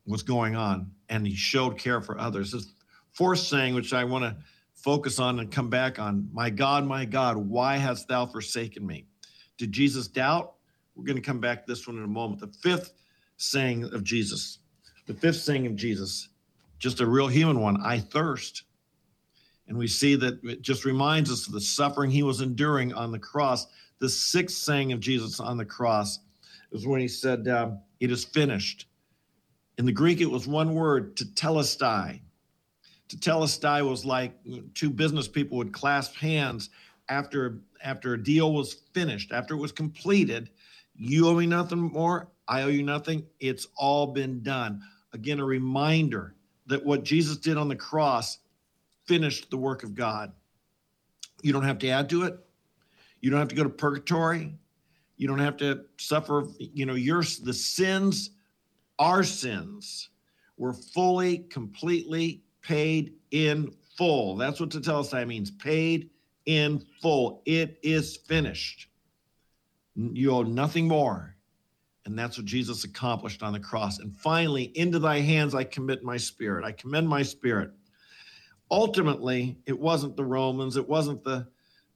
was 0.05 0.23
going 0.23 0.55
on, 0.55 0.93
and 1.09 1.27
he 1.27 1.35
showed 1.35 1.79
care 1.79 2.01
for 2.01 2.19
others. 2.19 2.75
Fourth 3.17 3.39
saying, 3.39 3.75
which 3.75 3.95
I 3.95 4.05
want 4.05 4.25
to 4.25 4.37
focus 4.75 5.19
on 5.19 5.41
and 5.41 5.51
come 5.51 5.71
back 5.71 5.99
on, 5.99 6.29
my 6.33 6.51
God, 6.51 6.87
my 6.87 7.07
God, 7.07 7.39
why 7.39 7.79
hast 7.79 8.09
thou 8.09 8.27
forsaken 8.27 8.87
me? 8.87 9.07
Did 9.57 9.73
Jesus 9.73 10.07
doubt? 10.07 10.53
We're 10.95 11.07
going 11.07 11.17
to 11.17 11.23
come 11.23 11.41
back 11.41 11.65
to 11.65 11.73
this 11.73 11.87
one 11.87 11.97
in 11.97 12.05
a 12.05 12.09
moment. 12.09 12.41
The 12.41 12.49
fifth 12.63 12.93
saying 13.39 13.85
of 13.85 14.05
Jesus, 14.05 14.59
the 15.07 15.15
fifth 15.15 15.41
saying 15.41 15.67
of 15.67 15.77
Jesus, 15.77 16.29
just 16.79 17.01
a 17.01 17.07
real 17.07 17.27
human 17.27 17.61
one 17.61 17.83
I 17.83 18.01
thirst. 18.01 18.65
And 19.67 19.79
we 19.79 19.89
see 19.89 20.15
that 20.17 20.45
it 20.45 20.61
just 20.61 20.85
reminds 20.85 21.31
us 21.31 21.47
of 21.47 21.55
the 21.55 21.61
suffering 21.61 22.11
he 22.11 22.23
was 22.23 22.43
enduring 22.43 22.93
on 22.93 23.13
the 23.13 23.19
cross. 23.19 23.67
The 23.99 24.11
sixth 24.11 24.59
saying 24.59 24.93
of 24.93 25.01
Jesus 25.01 25.41
on 25.41 25.57
the 25.57 25.65
cross 25.65 26.19
is 26.71 26.87
when 26.87 27.01
he 27.01 27.09
said, 27.09 27.49
um, 27.49 27.81
It 27.99 28.11
is 28.11 28.25
finished. 28.25 28.87
In 29.79 29.87
the 29.87 29.93
Greek, 29.93 30.21
it 30.21 30.31
was 30.31 30.47
one 30.47 30.75
word, 30.75 31.17
tetelestai. 31.17 32.21
Tetelestai 33.09 33.89
was 33.89 34.05
like 34.05 34.35
two 34.75 34.91
business 34.91 35.29
people 35.29 35.59
would 35.59 35.73
clasp 35.73 36.17
hands 36.17 36.71
after 37.09 37.61
after 37.83 38.15
a 38.15 38.23
deal 38.23 38.53
was 38.53 38.75
finished, 38.95 39.33
after 39.33 39.55
it 39.55 39.59
was 39.59 39.73
completed, 39.73 40.51
you 40.95 41.29
owe 41.29 41.35
me 41.35 41.47
nothing 41.47 41.79
more. 41.79 42.29
I 42.49 42.63
owe 42.63 42.69
you 42.69 42.83
nothing. 42.83 43.27
It's 43.39 43.67
all 43.77 44.09
been 44.09 44.43
done. 44.43 44.83
Again, 45.13 45.41
a 45.41 45.45
reminder 45.45 46.35
that 46.67 46.85
what 46.85 47.05
Jesus 47.05 47.37
did 47.37 47.57
on 47.57 47.69
the 47.69 47.77
cross 47.77 48.39
finished 49.05 49.51
the 49.51 49.57
work 49.57 49.83
of 49.83 49.95
God. 49.95 50.33
You 51.43 51.53
don't 51.53 51.65
have 51.65 51.79
to 51.79 51.89
add 51.89 52.09
to 52.11 52.25
it. 52.25 52.39
You 53.21 53.31
don't 53.31 53.39
have 53.39 53.49
to 53.49 53.55
go 53.55 53.63
to 53.63 53.69
purgatory. 53.69 54.55
You 55.17 55.29
don't 55.29 55.39
have 55.39 55.57
to 55.59 55.85
suffer, 55.97 56.47
you 56.59 56.87
know, 56.87 56.95
your 56.95 57.23
the 57.43 57.55
sins, 57.55 58.31
our 58.99 59.23
sins 59.23 60.11
were 60.57 60.73
fully, 60.73 61.39
completely 61.51 62.43
paid 62.67 63.15
in 63.31 63.73
full. 63.97 64.37
That's 64.37 64.59
what 64.59 64.71
tetelestai 64.71 65.27
means, 65.27 65.51
paid 65.51 66.11
in 66.47 66.85
full. 67.01 67.43
It 67.47 67.79
is 67.83 68.17
finished. 68.17 68.89
You 69.95 70.33
owe 70.33 70.43
nothing 70.43 70.89
more. 70.89 71.37
And 72.05 72.19
that's 72.19 72.37
what 72.37 72.47
Jesus 72.47 72.85
accomplished 72.85 73.43
on 73.43 73.53
the 73.53 73.61
cross. 73.61 73.99
And 73.99 74.15
finally, 74.17 74.65
into 74.75 74.99
thy 74.99 75.21
hands 75.21 75.55
I 75.55 75.65
commit 75.65 76.05
my 76.05 76.17
spirit. 76.17 76.65
I 76.65 76.73
commend 76.73 77.09
my 77.09 77.23
spirit. 77.23 77.71
Ultimately, 78.71 79.59
it 79.67 79.79
wasn't 79.79 80.17
the 80.17 80.25
Romans, 80.25 80.77
it 80.77 80.89
wasn't 80.89 81.23
the 81.23 81.47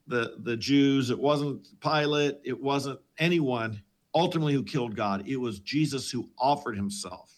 the 0.06 0.36
the 0.40 0.56
Jews, 0.56 1.10
it 1.10 1.18
wasn't 1.18 1.66
Pilate, 1.80 2.38
it 2.44 2.60
wasn't 2.60 3.00
anyone 3.18 3.80
ultimately 4.14 4.54
who 4.54 4.62
killed 4.62 4.96
God. 4.96 5.26
It 5.26 5.36
was 5.36 5.60
Jesus 5.60 6.10
who 6.10 6.28
offered 6.38 6.76
himself. 6.76 7.29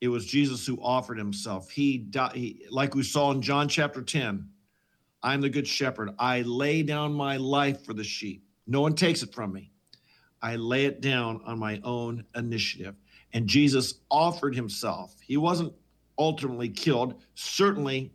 It 0.00 0.08
was 0.08 0.26
Jesus 0.26 0.66
who 0.66 0.78
offered 0.82 1.18
himself. 1.18 1.70
He 1.70 1.98
died, 1.98 2.32
he, 2.34 2.66
like 2.70 2.94
we 2.94 3.02
saw 3.02 3.30
in 3.30 3.40
John 3.40 3.68
chapter 3.68 4.02
10. 4.02 4.48
I'm 5.22 5.40
the 5.40 5.48
good 5.48 5.66
shepherd. 5.66 6.10
I 6.18 6.42
lay 6.42 6.82
down 6.82 7.12
my 7.14 7.36
life 7.36 7.84
for 7.84 7.94
the 7.94 8.04
sheep. 8.04 8.44
No 8.66 8.80
one 8.80 8.94
takes 8.94 9.22
it 9.22 9.32
from 9.32 9.52
me. 9.52 9.72
I 10.42 10.56
lay 10.56 10.84
it 10.84 11.00
down 11.00 11.40
on 11.46 11.58
my 11.58 11.80
own 11.82 12.24
initiative. 12.36 12.94
And 13.32 13.48
Jesus 13.48 13.94
offered 14.10 14.54
himself. 14.54 15.16
He 15.20 15.36
wasn't 15.36 15.72
ultimately 16.18 16.68
killed. 16.68 17.22
Certainly, 17.34 18.12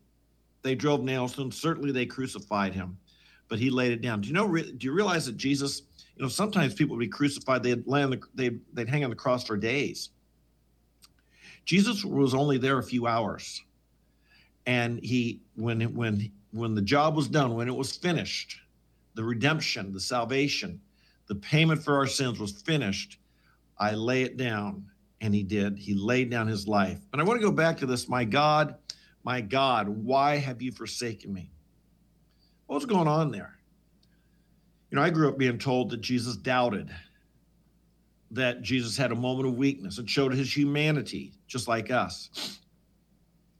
they 0.61 0.75
drove 0.75 1.03
nails 1.03 1.33
to 1.33 1.41
him. 1.41 1.51
Certainly, 1.51 1.91
they 1.91 2.05
crucified 2.05 2.73
him, 2.73 2.97
but 3.47 3.59
he 3.59 3.69
laid 3.69 3.91
it 3.91 4.01
down. 4.01 4.21
Do 4.21 4.27
you 4.27 4.33
know? 4.33 4.47
Do 4.47 4.85
you 4.85 4.93
realize 4.93 5.25
that 5.25 5.37
Jesus 5.37 5.81
You 6.15 6.23
know, 6.23 6.29
sometimes 6.29 6.75
people 6.75 6.95
would 6.95 7.01
be 7.01 7.07
crucified, 7.07 7.63
they'd 7.63 7.83
on 7.87 8.11
the, 8.11 8.21
they'd, 8.35 8.61
they'd 8.73 8.89
hang 8.89 9.03
on 9.03 9.09
the 9.09 9.15
cross 9.15 9.43
for 9.43 9.57
days. 9.57 10.09
Jesus 11.71 12.03
was 12.03 12.33
only 12.33 12.57
there 12.57 12.79
a 12.79 12.83
few 12.83 13.07
hours. 13.07 13.61
And 14.65 14.99
he, 15.01 15.39
when, 15.55 15.79
when, 15.95 16.29
when 16.51 16.75
the 16.75 16.81
job 16.81 17.15
was 17.15 17.29
done, 17.29 17.55
when 17.55 17.69
it 17.69 17.73
was 17.73 17.95
finished, 17.95 18.59
the 19.13 19.23
redemption, 19.23 19.93
the 19.93 19.99
salvation, 20.01 20.81
the 21.27 21.35
payment 21.35 21.81
for 21.81 21.95
our 21.95 22.07
sins 22.07 22.41
was 22.41 22.51
finished, 22.51 23.19
I 23.77 23.93
lay 23.93 24.23
it 24.23 24.35
down. 24.35 24.85
And 25.21 25.33
he 25.33 25.43
did. 25.43 25.77
He 25.77 25.93
laid 25.93 26.29
down 26.29 26.45
his 26.45 26.67
life. 26.67 26.99
And 27.13 27.21
I 27.21 27.23
want 27.23 27.39
to 27.39 27.47
go 27.47 27.53
back 27.53 27.77
to 27.77 27.85
this 27.85 28.09
My 28.09 28.25
God, 28.25 28.75
my 29.23 29.39
God, 29.39 29.87
why 29.87 30.35
have 30.39 30.61
you 30.61 30.73
forsaken 30.73 31.33
me? 31.33 31.51
What 32.65 32.75
was 32.75 32.85
going 32.85 33.07
on 33.07 33.31
there? 33.31 33.57
You 34.89 34.97
know, 34.97 35.03
I 35.03 35.09
grew 35.09 35.29
up 35.29 35.37
being 35.37 35.57
told 35.57 35.91
that 35.91 36.01
Jesus 36.01 36.35
doubted, 36.35 36.93
that 38.31 38.61
Jesus 38.61 38.97
had 38.97 39.11
a 39.11 39.15
moment 39.15 39.47
of 39.47 39.55
weakness. 39.55 39.97
It 39.97 40.09
showed 40.09 40.33
his 40.33 40.55
humanity, 40.55 41.33
just 41.47 41.67
like 41.67 41.91
us. 41.91 42.59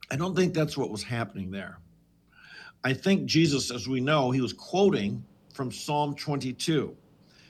I 0.10 0.16
don't 0.16 0.36
think 0.36 0.54
that's 0.54 0.78
what 0.78 0.90
was 0.90 1.04
happening 1.04 1.52
there. 1.52 1.80
I 2.84 2.94
think 2.94 3.26
Jesus, 3.26 3.70
as 3.72 3.88
we 3.88 4.00
know, 4.00 4.32
he 4.32 4.42
was 4.42 4.54
quoting 4.54 5.24
from 5.54 5.72
Psalm 5.72 6.16
22. 6.16 6.96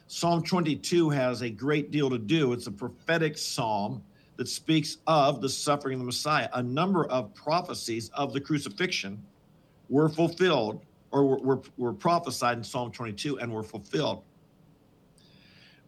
Psalm 0.08 0.44
22 0.44 1.10
has 1.10 1.42
a 1.42 1.50
great 1.50 1.92
deal 1.92 2.10
to 2.10 2.18
do. 2.18 2.52
It's 2.52 2.68
a 2.68 2.72
prophetic 2.72 3.38
psalm 3.38 4.04
that 4.36 4.48
speaks 4.50 4.98
of 5.08 5.40
the 5.40 5.48
suffering 5.48 5.94
of 5.94 6.00
the 6.00 6.06
Messiah. 6.06 6.50
A 6.54 6.64
number 6.64 7.06
of 7.06 7.34
prophecies 7.34 8.10
of 8.10 8.34
the 8.34 8.42
crucifixion 8.42 9.24
were 9.88 10.10
fulfilled 10.10 10.86
or 11.12 11.26
were, 11.26 11.38
were, 11.38 11.62
were 11.78 11.94
prophesied 11.94 12.58
in 12.58 12.64
Psalm 12.64 12.92
22 12.92 13.40
and 13.40 13.54
were 13.54 13.64
fulfilled. 13.64 14.24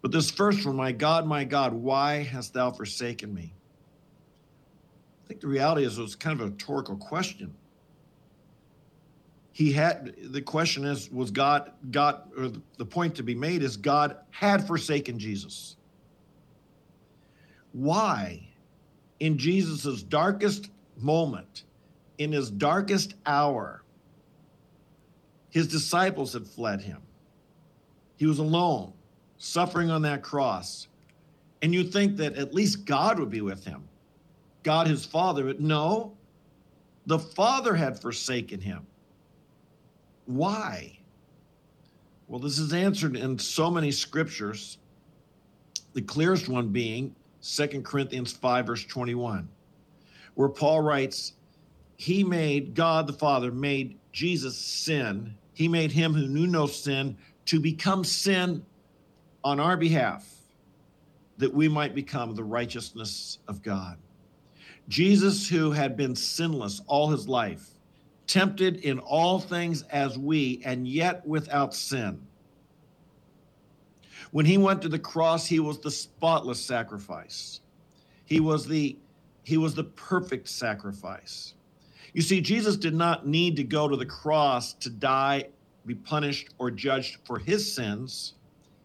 But 0.04 0.12
this 0.12 0.30
first 0.30 0.66
one, 0.66 0.76
my 0.76 0.92
God, 0.92 1.26
my 1.26 1.46
God, 1.46 1.74
why 1.74 2.24
hast 2.24 2.54
thou 2.54 2.72
forsaken 2.72 3.34
me? 3.34 3.54
I 5.24 5.28
think 5.28 5.40
the 5.40 5.48
reality 5.48 5.86
is 5.86 5.98
it 5.98 6.02
was 6.02 6.14
kind 6.14 6.40
of 6.40 6.46
a 6.46 6.50
rhetorical 6.52 6.98
question. 6.98 7.56
He 9.54 9.72
had 9.72 10.14
the 10.22 10.42
question 10.42 10.84
is 10.84 11.10
was 11.10 11.32
god 11.32 11.72
god 11.90 12.24
or 12.36 12.52
the 12.78 12.86
point 12.86 13.16
to 13.16 13.24
be 13.24 13.36
made 13.36 13.64
is 13.64 13.78
god 13.78 14.18
had 14.32 14.68
forsaken 14.68 15.20
jesus. 15.20 15.78
Why 17.72 18.50
in 19.22 19.38
jesus' 19.38 20.04
darkest 20.04 20.70
moment 20.98 21.64
in 22.18 22.32
his 22.32 22.50
darkest 22.52 23.14
hour 23.26 23.84
his 25.50 25.68
disciples 25.68 26.34
had 26.34 26.46
fled 26.46 26.82
him? 26.82 27.02
He 28.18 28.26
was 28.26 28.40
alone 28.40 28.94
suffering 29.44 29.90
on 29.90 30.02
that 30.02 30.22
cross 30.24 30.88
and 31.62 31.74
you 31.74 31.84
think 31.84 32.18
that 32.18 32.36
at 32.36 32.54
least 32.54 32.86
god 32.86 33.20
would 33.20 33.30
be 33.30 33.42
with 33.42 33.64
him 33.66 33.84
god 34.64 34.88
his 34.88 35.06
father 35.06 35.44
but 35.46 35.60
no 35.60 36.14
the 37.06 37.20
father 37.20 37.76
had 37.76 38.00
forsaken 38.00 38.60
him 38.60 38.86
why? 40.26 40.98
Well, 42.28 42.40
this 42.40 42.58
is 42.58 42.74
answered 42.74 43.16
in 43.16 43.38
so 43.38 43.70
many 43.70 43.92
scriptures. 43.92 44.78
The 45.94 46.02
clearest 46.02 46.50
one 46.50 46.70
being 46.70 47.16
2 47.42 47.82
Corinthians 47.82 48.32
5, 48.32 48.66
verse 48.66 48.86
21, 48.86 49.48
where 50.36 50.50
Paul 50.50 50.82
writes, 50.82 51.34
He 51.98 52.24
made, 52.24 52.74
God 52.74 53.06
the 53.06 53.14
Father 53.14 53.52
made 53.52 53.98
Jesus 54.12 54.58
sin. 54.58 55.36
He 55.54 55.68
made 55.68 55.92
him 55.92 56.14
who 56.14 56.28
knew 56.28 56.48
no 56.48 56.66
sin 56.66 57.18
to 57.46 57.60
become 57.60 58.04
sin 58.04 58.66
on 59.44 59.60
our 59.60 59.78
behalf, 59.78 60.28
that 61.38 61.54
we 61.54 61.68
might 61.68 61.96
become 61.96 62.36
the 62.36 62.44
righteousness 62.44 63.40
of 63.48 63.62
God. 63.62 63.98
Jesus, 64.88 65.48
who 65.48 65.72
had 65.72 65.96
been 65.96 66.16
sinless 66.16 66.82
all 66.88 67.10
his 67.10 67.28
life, 67.28 67.70
tempted 68.28 68.78
in 68.78 69.00
all 69.00 69.40
things 69.40 69.84
as 69.84 70.18
we, 70.18 70.62
and 70.66 70.88
yet 70.88 71.26
without 71.26 71.74
sin. 71.74 72.22
When 74.32 74.46
he 74.46 74.58
went 74.58 74.82
to 74.82 74.90
the 74.90 75.00
cross, 75.00 75.46
he 75.46 75.60
was 75.60 75.80
the 75.80 75.92
spotless 75.92 76.60
sacrifice. 76.60 77.62
He 78.26 78.40
was 78.40 78.68
the 78.68 78.98
he 79.44 79.58
was 79.58 79.76
the 79.76 79.84
perfect 79.84 80.48
sacrifice. 80.48 81.54
You 82.14 82.22
see, 82.22 82.40
Jesus 82.40 82.78
did 82.78 82.94
not 82.94 83.28
need 83.28 83.58
to 83.58 83.64
go 83.64 83.90
to 83.90 83.98
the 83.98 84.06
cross 84.06 84.74
to 84.76 84.90
die, 84.90 85.50
be 85.86 85.96
punished, 85.96 86.50
or 86.58 86.72
judged 86.72 87.18
for 87.26 87.38
his 87.40 87.74
sins. 87.74 88.36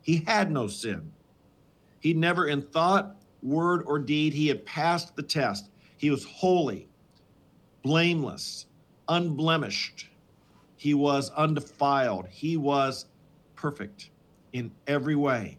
He 0.08 0.24
had 0.26 0.50
no 0.50 0.68
sin. 0.68 1.12
He 2.00 2.14
never, 2.14 2.46
in 2.46 2.62
thought, 2.62 3.16
word, 3.42 3.82
or 3.84 3.98
deed, 3.98 4.32
he 4.32 4.48
had 4.48 4.64
passed 4.64 5.14
the 5.14 5.22
test. 5.22 5.68
He 5.98 6.08
was 6.08 6.24
holy, 6.24 6.88
blameless, 7.82 8.64
unblemished. 9.10 10.08
He 10.78 10.94
was 10.94 11.28
undefiled. 11.32 12.26
He 12.30 12.56
was 12.56 13.04
perfect 13.54 14.08
in 14.54 14.70
every 14.86 15.14
way. 15.14 15.58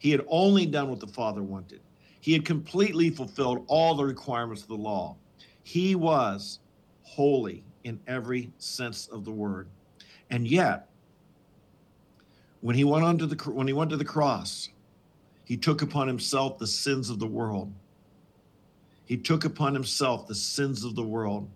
He 0.00 0.10
had 0.10 0.22
only 0.28 0.66
done 0.66 0.90
what 0.90 1.00
the 1.00 1.06
Father 1.06 1.42
wanted. 1.42 1.80
He 2.20 2.34
had 2.34 2.44
completely 2.44 3.08
fulfilled 3.08 3.64
all 3.68 3.94
the 3.94 4.04
requirements 4.04 4.60
of 4.60 4.68
the 4.68 4.74
law. 4.74 5.16
He 5.62 5.94
was 5.94 6.58
holy 7.04 7.64
in 7.84 7.98
every 8.06 8.52
sense 8.58 9.06
of 9.06 9.24
the 9.24 9.32
word. 9.32 9.66
And 10.28 10.46
yet, 10.46 10.87
when 12.60 12.74
he 12.76 12.84
went 12.84 13.04
onto 13.04 13.26
the 13.26 13.50
when 13.50 13.66
he 13.66 13.72
went 13.72 13.90
to 13.90 13.96
the 13.96 14.04
cross, 14.04 14.68
he 15.44 15.56
took 15.56 15.82
upon 15.82 16.08
himself 16.08 16.58
the 16.58 16.66
sins 16.66 17.10
of 17.10 17.18
the 17.18 17.26
world. 17.26 17.72
He 19.04 19.16
took 19.16 19.44
upon 19.44 19.72
himself 19.72 20.26
the 20.26 20.34
sins 20.34 20.84
of 20.84 20.94
the 20.94 21.02
world. 21.02 21.48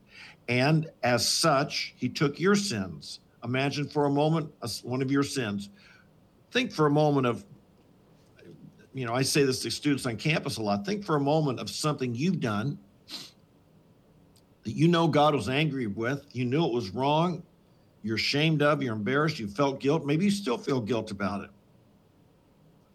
And 0.49 0.91
as 1.03 1.29
such, 1.29 1.95
he 1.97 2.09
took 2.09 2.41
your 2.41 2.55
sins. 2.55 3.21
Imagine 3.45 3.87
for 3.87 4.07
a 4.07 4.11
moment 4.11 4.51
one 4.83 5.03
of 5.03 5.11
your 5.11 5.23
sins. 5.23 5.69
Think 6.51 6.73
for 6.73 6.87
a 6.87 6.91
moment 6.91 7.27
of, 7.27 7.45
you 8.95 9.05
know, 9.05 9.15
I 9.15 9.23
say 9.23 9.45
this 9.45 9.61
to 9.63 9.71
students 9.71 10.07
on 10.07 10.17
campus 10.17 10.57
a 10.57 10.63
lot. 10.63 10.87
Think 10.87 11.05
for 11.05 11.17
a 11.17 11.21
moment 11.21 11.61
of 11.61 11.69
something 11.69 12.15
you've 12.15 12.41
done 12.41 12.79
that 14.65 14.73
you 14.73 14.89
know 14.89 15.09
God 15.09 15.35
was 15.35 15.49
angry 15.49 15.87
with. 15.87 16.25
You 16.33 16.45
knew 16.45 16.65
it 16.65 16.73
was 16.73 16.91
wrong. 16.91 17.43
You're 18.03 18.17
ashamed 18.17 18.63
of, 18.63 18.83
you're 18.83 18.95
embarrassed, 18.95 19.39
you 19.39 19.47
felt 19.47 19.81
guilt. 19.81 20.05
Maybe 20.05 20.25
you 20.25 20.31
still 20.31 20.59
feel 20.59 20.81
guilt 20.81 21.11
about 21.11 21.45
it. 21.45 21.51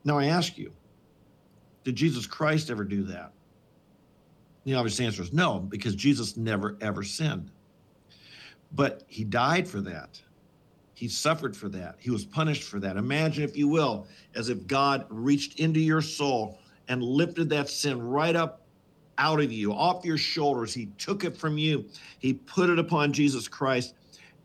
Now, 0.03 0.17
I 0.17 0.25
ask 0.25 0.57
you, 0.57 0.71
did 1.83 1.95
Jesus 1.95 2.25
Christ 2.25 2.69
ever 2.69 2.83
do 2.83 3.03
that? 3.03 3.31
The 4.65 4.73
obvious 4.73 4.99
answer 4.99 5.21
is 5.21 5.31
no, 5.31 5.59
because 5.59 5.95
Jesus 5.95 6.35
never 6.35 6.77
ever 6.81 7.03
sinned. 7.03 7.51
But 8.73 9.03
he 9.07 9.23
died 9.23 9.67
for 9.67 9.79
that. 9.81 10.21
He 10.93 11.07
suffered 11.07 11.55
for 11.55 11.69
that. 11.69 11.95
He 11.99 12.09
was 12.09 12.25
punished 12.25 12.63
for 12.63 12.79
that. 12.79 12.97
Imagine, 12.97 13.43
if 13.43 13.55
you 13.55 13.67
will, 13.67 14.07
as 14.35 14.49
if 14.49 14.67
God 14.67 15.05
reached 15.09 15.59
into 15.59 15.79
your 15.79 16.01
soul 16.01 16.59
and 16.89 17.01
lifted 17.01 17.49
that 17.49 17.69
sin 17.69 18.01
right 18.01 18.35
up 18.35 18.63
out 19.17 19.39
of 19.39 19.51
you, 19.51 19.73
off 19.73 20.03
your 20.03 20.17
shoulders. 20.17 20.73
He 20.73 20.87
took 20.97 21.23
it 21.23 21.37
from 21.37 21.57
you. 21.57 21.85
He 22.19 22.33
put 22.33 22.69
it 22.69 22.79
upon 22.79 23.13
Jesus 23.13 23.47
Christ, 23.47 23.93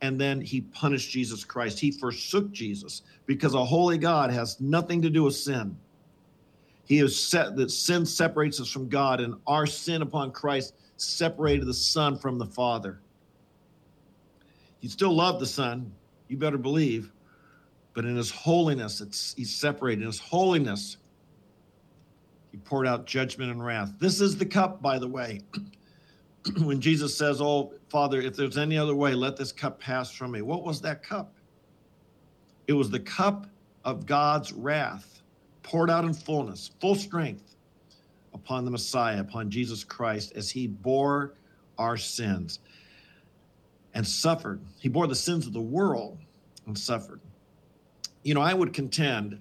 and 0.02 0.20
then 0.20 0.40
he 0.40 0.60
punished 0.60 1.10
Jesus 1.10 1.44
Christ. 1.44 1.78
He 1.78 1.92
forsook 1.92 2.50
Jesus 2.50 3.02
because 3.24 3.54
a 3.54 3.64
holy 3.64 3.96
God 3.96 4.30
has 4.30 4.60
nothing 4.60 5.00
to 5.00 5.08
do 5.08 5.22
with 5.22 5.36
sin. 5.36 5.76
He 6.84 6.98
has 6.98 7.16
set 7.16 7.56
that 7.56 7.70
sin 7.70 8.04
separates 8.04 8.60
us 8.60 8.68
from 8.68 8.88
God, 8.88 9.20
and 9.20 9.36
our 9.46 9.64
sin 9.64 10.02
upon 10.02 10.32
Christ 10.32 10.74
separated 10.96 11.66
the 11.66 11.72
Son 11.72 12.18
from 12.18 12.36
the 12.36 12.44
Father. 12.44 13.00
He 14.80 14.88
still 14.88 15.14
loved 15.14 15.40
the 15.40 15.46
Son, 15.46 15.92
you 16.26 16.36
better 16.36 16.58
believe, 16.58 17.12
but 17.94 18.04
in 18.04 18.16
his 18.16 18.30
holiness, 18.30 19.00
it's 19.00 19.34
he's 19.34 19.54
separated. 19.54 20.00
In 20.00 20.08
his 20.08 20.18
holiness, 20.18 20.96
he 22.50 22.58
poured 22.58 22.88
out 22.88 23.06
judgment 23.06 23.52
and 23.52 23.64
wrath. 23.64 23.92
This 24.00 24.20
is 24.20 24.36
the 24.36 24.46
cup, 24.46 24.82
by 24.82 24.98
the 24.98 25.08
way. 25.08 25.42
when 26.58 26.80
Jesus 26.80 27.16
says, 27.16 27.40
Oh, 27.40 27.72
Father, 27.88 28.20
if 28.20 28.36
there's 28.36 28.58
any 28.58 28.78
other 28.78 28.94
way, 28.94 29.14
let 29.14 29.36
this 29.36 29.52
cup 29.52 29.80
pass 29.80 30.10
from 30.10 30.32
me. 30.32 30.42
What 30.42 30.64
was 30.64 30.80
that 30.82 31.02
cup? 31.02 31.34
It 32.66 32.72
was 32.72 32.90
the 32.90 33.00
cup 33.00 33.46
of 33.84 34.06
God's 34.06 34.52
wrath 34.52 35.22
poured 35.62 35.90
out 35.90 36.04
in 36.04 36.14
fullness, 36.14 36.70
full 36.80 36.94
strength 36.94 37.56
upon 38.34 38.64
the 38.64 38.70
Messiah, 38.70 39.20
upon 39.20 39.50
Jesus 39.50 39.84
Christ, 39.84 40.32
as 40.34 40.50
he 40.50 40.66
bore 40.66 41.34
our 41.78 41.96
sins 41.96 42.60
and 43.94 44.06
suffered. 44.06 44.60
He 44.78 44.88
bore 44.88 45.06
the 45.06 45.14
sins 45.14 45.46
of 45.46 45.52
the 45.52 45.60
world 45.60 46.18
and 46.66 46.78
suffered. 46.78 47.20
You 48.22 48.34
know, 48.34 48.40
I 48.40 48.54
would 48.54 48.72
contend, 48.72 49.40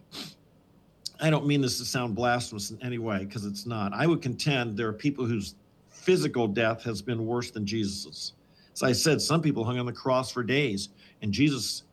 I 1.19 1.29
don't 1.29 1.45
mean 1.45 1.61
this 1.61 1.77
to 1.77 1.85
sound 1.85 2.15
blasphemous 2.15 2.71
in 2.71 2.81
any 2.81 2.97
way, 2.97 3.19
because 3.19 3.45
it's 3.45 3.65
not. 3.65 3.93
I 3.93 4.07
would 4.07 4.21
contend 4.21 4.77
there 4.77 4.87
are 4.87 4.93
people 4.93 5.25
whose 5.25 5.55
physical 6.01 6.47
death 6.47 6.83
has 6.83 7.01
been 7.01 7.25
worse 7.25 7.51
than 7.51 7.65
Jesus's. 7.65 8.33
As 8.73 8.83
I 8.83 8.91
said, 8.91 9.21
some 9.21 9.41
people 9.41 9.63
hung 9.63 9.77
on 9.77 9.85
the 9.85 9.93
cross 9.93 10.31
for 10.31 10.43
days, 10.43 10.89
and 11.21 11.31
Jesus, 11.31 11.83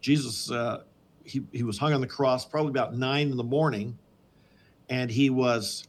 Jesus 0.00 0.50
uh, 0.50 0.82
he, 1.24 1.42
he 1.52 1.62
was 1.62 1.78
hung 1.78 1.92
on 1.92 2.00
the 2.00 2.06
cross 2.06 2.44
probably 2.44 2.70
about 2.70 2.94
nine 2.96 3.30
in 3.30 3.36
the 3.36 3.44
morning, 3.44 3.96
and 4.88 5.10
he 5.10 5.30
was 5.30 5.84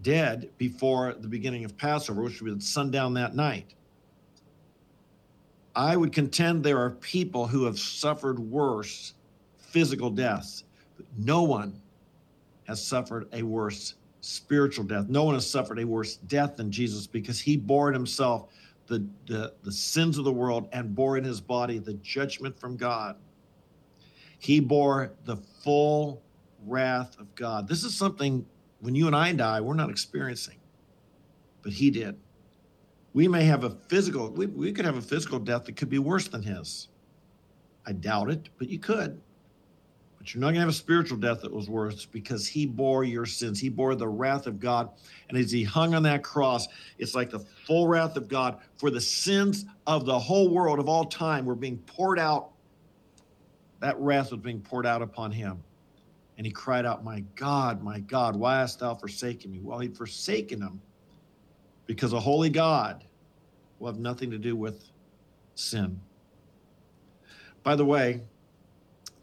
dead 0.00 0.50
before 0.58 1.14
the 1.14 1.28
beginning 1.28 1.64
of 1.64 1.76
Passover, 1.76 2.22
which 2.22 2.40
was 2.40 2.54
at 2.54 2.62
sundown 2.62 3.14
that 3.14 3.34
night. 3.34 3.74
I 5.74 5.96
would 5.96 6.12
contend 6.12 6.64
there 6.64 6.80
are 6.80 6.90
people 6.90 7.46
who 7.46 7.64
have 7.64 7.78
suffered 7.78 8.38
worse 8.38 9.14
physical 9.58 10.10
deaths, 10.10 10.64
but 10.96 11.06
no 11.16 11.42
one 11.42 11.80
has 12.64 12.84
suffered 12.84 13.28
a 13.32 13.42
worse 13.42 13.94
spiritual 14.22 14.84
death. 14.84 15.08
No 15.08 15.24
one 15.24 15.34
has 15.34 15.48
suffered 15.48 15.78
a 15.80 15.84
worse 15.84 16.16
death 16.16 16.56
than 16.56 16.70
Jesus 16.70 17.06
because 17.06 17.40
he 17.40 17.56
bore 17.56 17.88
in 17.88 17.94
himself 17.94 18.48
the, 18.86 19.06
the, 19.26 19.52
the 19.64 19.72
sins 19.72 20.16
of 20.16 20.24
the 20.24 20.32
world 20.32 20.68
and 20.72 20.94
bore 20.94 21.18
in 21.18 21.24
his 21.24 21.40
body 21.40 21.78
the 21.78 21.94
judgment 21.94 22.58
from 22.58 22.76
God. 22.76 23.16
He 24.38 24.60
bore 24.60 25.12
the 25.24 25.36
full 25.36 26.22
wrath 26.64 27.18
of 27.18 27.34
God. 27.34 27.68
This 27.68 27.84
is 27.84 27.94
something 27.94 28.46
when 28.80 28.94
you 28.94 29.06
and 29.06 29.14
I 29.14 29.32
die, 29.32 29.60
we're 29.60 29.74
not 29.74 29.90
experiencing, 29.90 30.56
but 31.62 31.72
he 31.72 31.90
did. 31.90 32.16
We 33.14 33.28
may 33.28 33.44
have 33.44 33.64
a 33.64 33.70
physical, 33.70 34.30
we, 34.30 34.46
we 34.46 34.72
could 34.72 34.84
have 34.84 34.96
a 34.96 35.02
physical 35.02 35.38
death 35.38 35.64
that 35.64 35.76
could 35.76 35.90
be 35.90 35.98
worse 35.98 36.28
than 36.28 36.42
his. 36.42 36.88
I 37.86 37.92
doubt 37.92 38.30
it, 38.30 38.48
but 38.58 38.68
you 38.68 38.78
could. 38.78 39.20
But 40.22 40.32
you're 40.32 40.40
not 40.40 40.48
going 40.48 40.54
to 40.54 40.60
have 40.60 40.68
a 40.68 40.72
spiritual 40.72 41.18
death 41.18 41.40
that 41.40 41.52
was 41.52 41.68
worse 41.68 42.06
because 42.06 42.46
he 42.46 42.64
bore 42.64 43.02
your 43.02 43.26
sins. 43.26 43.58
He 43.58 43.68
bore 43.68 43.96
the 43.96 44.06
wrath 44.06 44.46
of 44.46 44.60
God. 44.60 44.90
And 45.28 45.36
as 45.36 45.50
he 45.50 45.64
hung 45.64 45.96
on 45.96 46.04
that 46.04 46.22
cross, 46.22 46.68
it's 46.96 47.12
like 47.12 47.28
the 47.28 47.40
full 47.40 47.88
wrath 47.88 48.16
of 48.16 48.28
God 48.28 48.58
for 48.76 48.88
the 48.88 49.00
sins 49.00 49.64
of 49.84 50.06
the 50.06 50.16
whole 50.16 50.48
world 50.48 50.78
of 50.78 50.88
all 50.88 51.06
time 51.06 51.44
were 51.44 51.56
being 51.56 51.78
poured 51.78 52.20
out. 52.20 52.50
That 53.80 53.98
wrath 53.98 54.30
was 54.30 54.40
being 54.40 54.60
poured 54.60 54.86
out 54.86 55.02
upon 55.02 55.32
him. 55.32 55.60
And 56.38 56.46
he 56.46 56.52
cried 56.52 56.86
out, 56.86 57.02
My 57.02 57.24
God, 57.34 57.82
my 57.82 57.98
God, 57.98 58.36
why 58.36 58.60
hast 58.60 58.78
thou 58.78 58.94
forsaken 58.94 59.50
me? 59.50 59.58
Well, 59.60 59.80
he'd 59.80 59.96
forsaken 59.96 60.62
him 60.62 60.80
because 61.86 62.12
a 62.12 62.20
holy 62.20 62.48
God 62.48 63.02
will 63.80 63.88
have 63.88 63.98
nothing 63.98 64.30
to 64.30 64.38
do 64.38 64.54
with 64.54 64.88
sin. 65.56 66.00
By 67.64 67.74
the 67.74 67.84
way, 67.84 68.20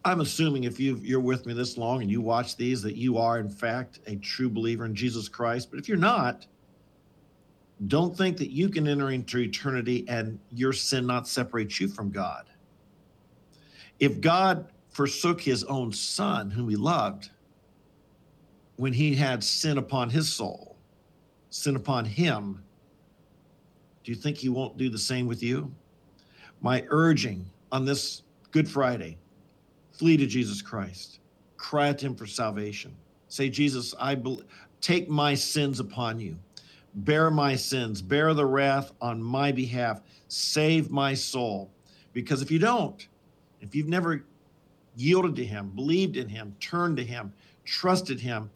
I'm 0.06 0.22
assuming 0.22 0.64
if 0.64 0.80
you 0.80 0.98
you're 1.04 1.20
with 1.20 1.46
me 1.46 1.54
this 1.54 1.78
long 1.78 2.02
and 2.02 2.10
you 2.10 2.22
watch 2.22 2.56
these 2.56 2.82
that 2.84 2.96
you 2.96 3.18
are 3.18 3.40
in 3.40 3.50
fact 3.50 4.00
a 4.08 4.16
true 4.18 4.50
believer 4.50 4.86
in 4.86 4.96
Jesus 4.96 5.28
Christ. 5.28 5.70
But 5.70 5.80
if 5.80 5.90
you're 5.90 5.98
not, 5.98 6.46
don't 7.88 8.16
think 8.16 8.38
that 8.38 8.52
you 8.52 8.70
can 8.70 8.88
enter 8.88 9.10
into 9.10 9.40
eternity 9.40 10.06
and 10.08 10.40
your 10.52 10.74
sin 10.74 11.06
not 11.06 11.28
separate 11.28 11.80
you 11.80 11.88
from 11.88 12.12
God. 12.12 12.46
If 14.00 14.22
God 14.22 14.68
forsook 14.90 15.42
his 15.42 15.64
own 15.66 15.92
son 15.92 16.50
whom 16.50 16.70
he 16.70 16.76
loved 16.76 17.30
when 18.78 18.94
he 18.94 19.16
had 19.16 19.44
sin 19.44 19.78
upon 19.78 20.10
his 20.10 20.32
soul, 20.32 20.78
sin 21.50 21.76
upon 21.76 22.06
him, 22.06 22.64
do 24.04 24.12
you 24.12 24.18
think 24.18 24.38
he 24.38 24.50
won't 24.50 24.78
do 24.78 24.90
the 24.90 24.98
same 24.98 25.28
with 25.28 25.44
you? 25.44 25.74
My 26.62 26.86
urging 26.88 27.46
on 27.72 27.86
this 27.86 28.24
Good 28.52 28.68
Friday 28.68 29.18
Flee 30.00 30.16
to 30.16 30.26
Jesus 30.26 30.62
Christ. 30.62 31.20
Cry 31.58 31.92
to 31.92 32.06
him 32.06 32.16
for 32.16 32.26
salvation. 32.26 32.96
Say, 33.28 33.50
Jesus, 33.50 33.94
I 34.00 34.16
be- 34.16 34.42
take 34.80 35.10
my 35.10 35.36
sins 35.36 35.82
upon 35.82 36.22
you. 36.22 36.38
Bear 36.96 37.30
my 37.30 37.58
sins. 37.58 38.02
Bear 38.02 38.34
the 38.34 38.46
wrath 38.46 38.94
on 39.02 39.22
my 39.22 39.52
behalf. 39.52 40.00
Save 40.30 40.90
my 40.90 41.14
soul. 41.14 41.70
Because 42.14 42.42
if 42.42 42.50
you 42.50 42.60
don't, 42.60 43.10
if 43.60 43.76
you've 43.76 43.90
never 43.90 44.24
yielded 44.96 45.36
to 45.36 45.44
him, 45.46 45.70
believed 45.76 46.16
in 46.16 46.30
him, 46.30 46.56
turned 46.62 46.96
to 46.96 47.04
him, 47.04 47.34
trusted 47.66 48.22
him, 48.22 48.50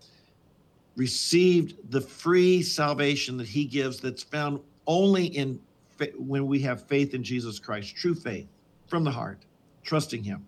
received 0.96 1.92
the 1.92 2.00
free 2.00 2.64
salvation 2.64 3.36
that 3.36 3.50
he 3.50 3.66
gives 3.66 4.00
that's 4.00 4.24
found 4.24 4.62
only 4.88 5.26
in 5.26 5.60
when 6.18 6.48
we 6.48 6.62
have 6.62 6.88
faith 6.88 7.14
in 7.14 7.22
Jesus 7.22 7.60
Christ, 7.60 7.98
true 7.98 8.16
faith 8.16 8.48
from 8.88 9.04
the 9.04 9.12
heart, 9.12 9.40
trusting 9.84 10.24
him 10.24 10.46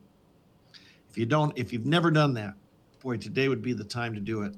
if 1.15 1.19
you 1.19 1.25
don't, 1.25 1.57
if 1.57 1.71
you've 1.71 1.85
never 1.85 2.11
done 2.11 2.33
that, 2.33 2.55
boy, 3.01 3.15
today 3.15 3.47
would 3.47 3.61
be 3.61 3.71
the 3.71 3.85
time 3.85 4.13
to 4.15 4.19
do 4.19 4.41
it. 4.41 4.53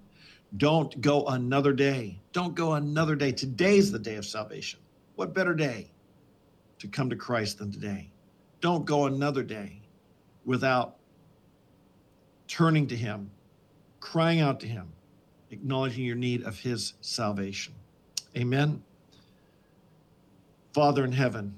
Don't 0.58 1.00
go 1.02 1.28
another 1.28 1.72
day. 1.72 2.20
Don't 2.34 2.56
go 2.56 2.74
another 2.74 3.16
day. 3.16 3.32
Today's 3.32 3.92
the 3.92 4.00
day 4.00 4.16
of 4.16 4.26
salvation. 4.26 4.80
What 5.18 5.36
better 5.36 5.54
day 5.54 5.92
to 6.80 6.88
come 6.88 7.12
to 7.12 7.16
Christ 7.16 7.60
than 7.60 7.72
today? 7.72 8.10
Don't 8.60 8.86
go 8.86 9.06
another 9.06 9.44
day 9.44 9.84
without 10.46 10.96
turning 12.48 12.88
to 12.88 12.96
Him, 12.96 13.30
crying 14.00 14.40
out 14.40 14.60
to 14.62 14.68
Him, 14.68 14.92
acknowledging 15.52 16.06
your 16.06 16.16
need 16.16 16.42
of 16.42 16.58
His 16.58 16.94
salvation. 17.02 17.76
Amen. 18.36 18.82
Father 20.74 21.06
in 21.06 21.12
heaven, 21.12 21.54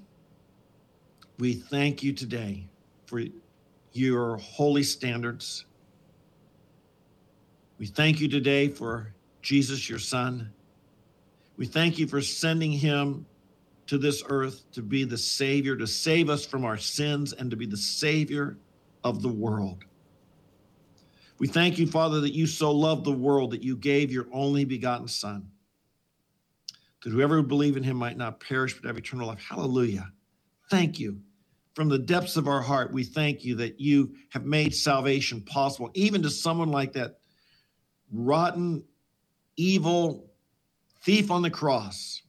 we 1.37 1.53
thank 1.53 2.03
you 2.03 2.11
today 2.11 2.67
for 3.05 3.23
your 3.93 4.37
holy 4.37 4.83
standards. 4.83 5.65
We 7.77 7.85
thank 7.85 8.19
you 8.19 8.27
today 8.27 8.67
for 8.67 9.13
Jesus, 9.41 9.89
your 9.89 9.99
son. 9.99 10.51
We 11.57 11.65
thank 11.65 11.97
you 11.97 12.07
for 12.07 12.21
sending 12.21 12.71
him 12.71 13.25
to 13.87 13.97
this 13.97 14.23
earth 14.27 14.63
to 14.73 14.81
be 14.81 15.03
the 15.03 15.17
Savior, 15.17 15.75
to 15.75 15.87
save 15.87 16.29
us 16.29 16.45
from 16.45 16.65
our 16.65 16.77
sins, 16.77 17.33
and 17.33 17.49
to 17.49 17.57
be 17.57 17.65
the 17.65 17.77
Savior 17.77 18.57
of 19.03 19.21
the 19.21 19.29
world. 19.29 19.85
We 21.39 21.47
thank 21.47 21.79
you, 21.79 21.87
Father, 21.87 22.19
that 22.19 22.33
you 22.33 22.45
so 22.47 22.71
loved 22.71 23.05
the 23.05 23.11
world 23.11 23.51
that 23.51 23.63
you 23.63 23.77
gave 23.77 24.11
your 24.11 24.27
only 24.31 24.65
begotten 24.65 25.07
Son, 25.07 25.49
that 27.03 27.11
whoever 27.11 27.37
would 27.37 27.47
believe 27.47 27.77
in 27.77 27.83
him 27.83 27.97
might 27.97 28.17
not 28.17 28.41
perish 28.41 28.73
but 28.73 28.85
have 28.85 28.97
eternal 28.97 29.27
life. 29.27 29.39
Hallelujah. 29.39 30.11
Thank 30.69 30.99
you 30.99 31.21
from 31.79 31.87
the 31.87 31.97
depths 31.97 32.35
of 32.35 32.49
our 32.49 32.61
heart, 32.61 32.91
we 32.91 33.05
thank 33.05 33.45
you 33.45 33.55
that 33.55 33.79
you 33.79 34.13
have 34.31 34.43
made 34.43 34.75
salvation 34.75 35.39
possible, 35.39 35.89
even 35.93 36.21
to 36.21 36.29
someone 36.29 36.67
like 36.71 36.91
that 36.91 37.19
rotten, 38.11 38.83
evil 39.55 40.29
thief 41.03 41.31
on 41.31 41.41
the 41.41 41.49
cross, 41.49 42.21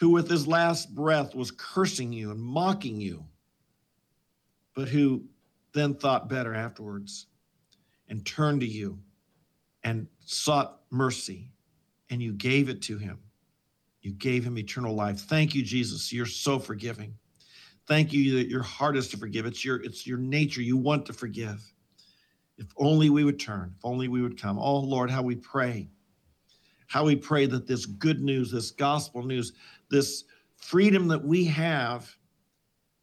who 0.00 0.10
with 0.10 0.28
his 0.28 0.48
last 0.48 0.92
breath 0.92 1.32
was 1.32 1.52
cursing 1.52 2.12
you 2.12 2.32
and 2.32 2.40
mocking 2.40 3.00
you, 3.00 3.24
but 4.74 4.88
who 4.88 5.22
then 5.72 5.94
thought 5.94 6.28
better 6.28 6.52
afterwards 6.52 7.28
and 8.08 8.26
turned 8.26 8.62
to 8.62 8.66
you 8.66 8.98
and 9.84 10.08
sought 10.24 10.80
mercy, 10.90 11.52
and 12.10 12.20
you 12.20 12.32
gave 12.32 12.68
it 12.68 12.82
to 12.82 12.98
him. 12.98 13.20
You 14.02 14.10
gave 14.10 14.42
him 14.42 14.58
eternal 14.58 14.96
life. 14.96 15.20
Thank 15.20 15.54
you, 15.54 15.62
Jesus. 15.62 16.12
You're 16.12 16.26
so 16.26 16.58
forgiving. 16.58 17.14
Thank 17.88 18.12
you 18.12 18.36
that 18.36 18.48
your 18.48 18.62
heart 18.62 18.98
is 18.98 19.08
to 19.08 19.16
forgive. 19.16 19.46
It's 19.46 19.64
your 19.64 19.82
it's 19.82 20.06
your 20.06 20.18
nature. 20.18 20.60
You 20.60 20.76
want 20.76 21.06
to 21.06 21.14
forgive. 21.14 21.72
If 22.58 22.66
only 22.76 23.08
we 23.08 23.24
would 23.24 23.40
turn, 23.40 23.72
if 23.76 23.84
only 23.84 24.08
we 24.08 24.20
would 24.20 24.40
come. 24.40 24.58
Oh 24.58 24.78
Lord, 24.78 25.10
how 25.10 25.22
we 25.22 25.36
pray. 25.36 25.88
How 26.86 27.04
we 27.04 27.16
pray 27.16 27.46
that 27.46 27.66
this 27.66 27.86
good 27.86 28.20
news, 28.20 28.50
this 28.50 28.70
gospel 28.70 29.22
news, 29.22 29.52
this 29.90 30.24
freedom 30.56 31.08
that 31.08 31.24
we 31.24 31.44
have, 31.44 32.14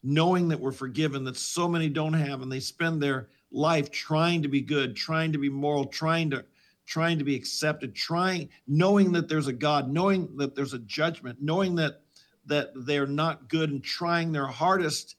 knowing 0.03 0.47
that 0.49 0.59
we're 0.59 0.71
forgiven, 0.71 1.23
that 1.23 1.37
so 1.37 1.67
many 1.67 1.89
don't 1.89 2.13
have, 2.13 2.41
and 2.41 2.51
they 2.51 2.59
spend 2.59 3.01
their 3.01 3.29
life 3.51 3.89
trying 3.89 4.41
to 4.43 4.47
be 4.47 4.61
good, 4.61 4.95
trying 4.95 5.31
to 5.31 5.39
be 5.39 5.49
moral, 5.49 5.85
trying 5.85 6.29
to 6.29 6.45
trying 6.85 7.17
to 7.17 7.23
be 7.23 7.35
accepted, 7.35 7.95
trying 7.95 8.49
knowing 8.67 9.11
that 9.11 9.27
there's 9.27 9.47
a 9.47 9.53
God, 9.53 9.89
knowing 9.89 10.37
that 10.37 10.53
there's 10.53 10.73
a 10.73 10.79
judgment, 10.79 11.39
knowing 11.41 11.73
that 11.73 12.01
that 12.45 12.71
they're 12.75 13.07
not 13.07 13.49
good 13.49 13.71
and 13.71 13.83
trying 13.83 14.31
their 14.31 14.47
hardest 14.47 15.15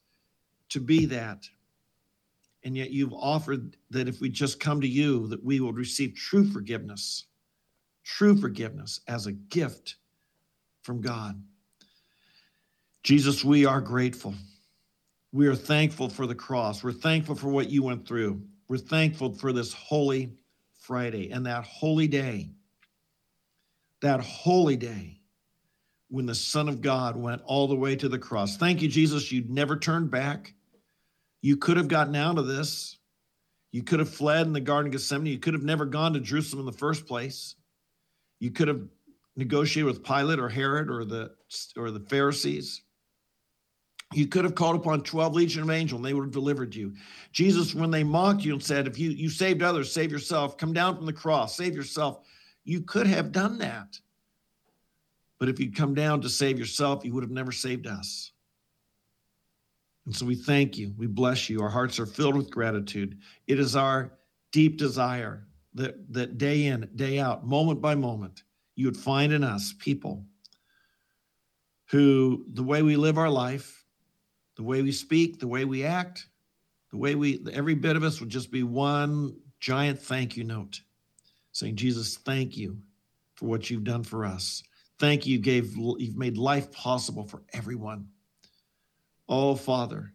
to 0.70 0.80
be 0.80 1.06
that. 1.06 1.48
And 2.64 2.76
yet 2.76 2.90
you've 2.90 3.12
offered 3.12 3.76
that 3.90 4.08
if 4.08 4.20
we 4.20 4.28
just 4.28 4.58
come 4.58 4.80
to 4.80 4.88
you, 4.88 5.28
that 5.28 5.44
we 5.44 5.60
will 5.60 5.72
receive 5.72 6.14
true 6.14 6.44
forgiveness, 6.44 7.26
true 8.04 8.36
forgiveness 8.36 9.00
as 9.06 9.26
a 9.26 9.32
gift 9.32 9.96
from 10.82 11.00
God. 11.00 11.40
Jesus, 13.02 13.44
we 13.44 13.64
are 13.66 13.80
grateful. 13.80 14.34
We 15.32 15.46
are 15.46 15.54
thankful 15.54 16.08
for 16.08 16.26
the 16.26 16.34
cross. 16.34 16.82
We're 16.82 16.92
thankful 16.92 17.36
for 17.36 17.48
what 17.48 17.70
you 17.70 17.82
went 17.82 18.06
through. 18.06 18.42
We're 18.68 18.78
thankful 18.78 19.32
for 19.32 19.52
this 19.52 19.72
holy 19.72 20.32
Friday 20.78 21.30
and 21.30 21.46
that 21.46 21.64
holy 21.64 22.08
day, 22.08 22.50
that 24.00 24.20
holy 24.20 24.76
day 24.76 25.15
when 26.08 26.26
the 26.26 26.34
Son 26.34 26.68
of 26.68 26.80
God 26.80 27.16
went 27.16 27.42
all 27.44 27.66
the 27.66 27.76
way 27.76 27.96
to 27.96 28.08
the 28.08 28.18
cross. 28.18 28.56
Thank 28.56 28.82
you, 28.82 28.88
Jesus. 28.88 29.32
You'd 29.32 29.50
never 29.50 29.76
turned 29.76 30.10
back. 30.10 30.54
You 31.42 31.56
could 31.56 31.76
have 31.76 31.88
gotten 31.88 32.14
out 32.14 32.38
of 32.38 32.46
this. 32.46 32.98
You 33.72 33.82
could 33.82 33.98
have 33.98 34.08
fled 34.08 34.46
in 34.46 34.52
the 34.52 34.60
Garden 34.60 34.88
of 34.88 34.92
Gethsemane. 34.92 35.32
You 35.32 35.38
could 35.38 35.54
have 35.54 35.62
never 35.62 35.84
gone 35.84 36.12
to 36.14 36.20
Jerusalem 36.20 36.60
in 36.60 36.66
the 36.66 36.78
first 36.78 37.06
place. 37.06 37.56
You 38.40 38.50
could 38.50 38.68
have 38.68 38.82
negotiated 39.36 39.86
with 39.86 40.04
Pilate 40.04 40.38
or 40.38 40.48
Herod 40.48 40.90
or 40.90 41.04
the 41.04 41.32
or 41.76 41.90
the 41.90 42.00
Pharisees. 42.00 42.82
You 44.14 44.28
could 44.28 44.44
have 44.44 44.54
called 44.54 44.76
upon 44.76 45.02
12 45.02 45.34
legion 45.34 45.62
of 45.64 45.70
angels 45.70 45.98
and 45.98 46.04
they 46.04 46.14
would 46.14 46.24
have 46.24 46.32
delivered 46.32 46.74
you. 46.74 46.94
Jesus, 47.32 47.74
when 47.74 47.90
they 47.90 48.04
mocked 48.04 48.44
you 48.44 48.52
and 48.52 48.62
said, 48.62 48.86
if 48.86 48.98
you, 48.98 49.10
you 49.10 49.28
saved 49.28 49.62
others, 49.62 49.92
save 49.92 50.12
yourself, 50.12 50.56
come 50.56 50.72
down 50.72 50.96
from 50.96 51.06
the 51.06 51.12
cross, 51.12 51.56
save 51.56 51.74
yourself, 51.74 52.20
you 52.64 52.82
could 52.82 53.08
have 53.08 53.32
done 53.32 53.58
that. 53.58 53.98
But 55.38 55.48
if 55.48 55.60
you'd 55.60 55.76
come 55.76 55.94
down 55.94 56.20
to 56.22 56.28
save 56.28 56.58
yourself, 56.58 57.04
you 57.04 57.12
would 57.12 57.24
have 57.24 57.30
never 57.30 57.52
saved 57.52 57.86
us. 57.86 58.32
And 60.06 60.14
so 60.14 60.24
we 60.24 60.36
thank 60.36 60.78
you. 60.78 60.94
We 60.96 61.06
bless 61.06 61.50
you. 61.50 61.60
Our 61.60 61.68
hearts 61.68 61.98
are 61.98 62.06
filled 62.06 62.36
with 62.36 62.50
gratitude. 62.50 63.18
It 63.46 63.58
is 63.58 63.76
our 63.76 64.12
deep 64.52 64.78
desire 64.78 65.46
that, 65.74 66.12
that 66.12 66.38
day 66.38 66.66
in, 66.66 66.88
day 66.96 67.18
out, 67.18 67.46
moment 67.46 67.80
by 67.80 67.94
moment, 67.94 68.44
you 68.76 68.86
would 68.86 68.96
find 68.96 69.32
in 69.32 69.44
us 69.44 69.74
people 69.78 70.24
who 71.86 72.44
the 72.54 72.62
way 72.62 72.82
we 72.82 72.96
live 72.96 73.18
our 73.18 73.30
life, 73.30 73.84
the 74.56 74.62
way 74.62 74.82
we 74.82 74.92
speak, 74.92 75.38
the 75.38 75.46
way 75.46 75.64
we 75.64 75.84
act, 75.84 76.26
the 76.90 76.96
way 76.96 77.14
we, 77.14 77.44
every 77.52 77.74
bit 77.74 77.96
of 77.96 78.02
us 78.02 78.20
would 78.20 78.28
just 78.28 78.50
be 78.50 78.62
one 78.62 79.36
giant 79.60 80.00
thank 80.00 80.36
you 80.36 80.44
note 80.44 80.80
saying, 81.52 81.76
Jesus, 81.76 82.16
thank 82.18 82.56
you 82.56 82.78
for 83.34 83.46
what 83.46 83.70
you've 83.70 83.84
done 83.84 84.02
for 84.02 84.24
us. 84.24 84.62
Thank 84.98 85.26
you, 85.26 85.38
gave, 85.38 85.76
you've 85.76 86.16
made 86.16 86.38
life 86.38 86.72
possible 86.72 87.24
for 87.24 87.42
everyone. 87.52 88.08
Oh, 89.28 89.54
Father, 89.54 90.12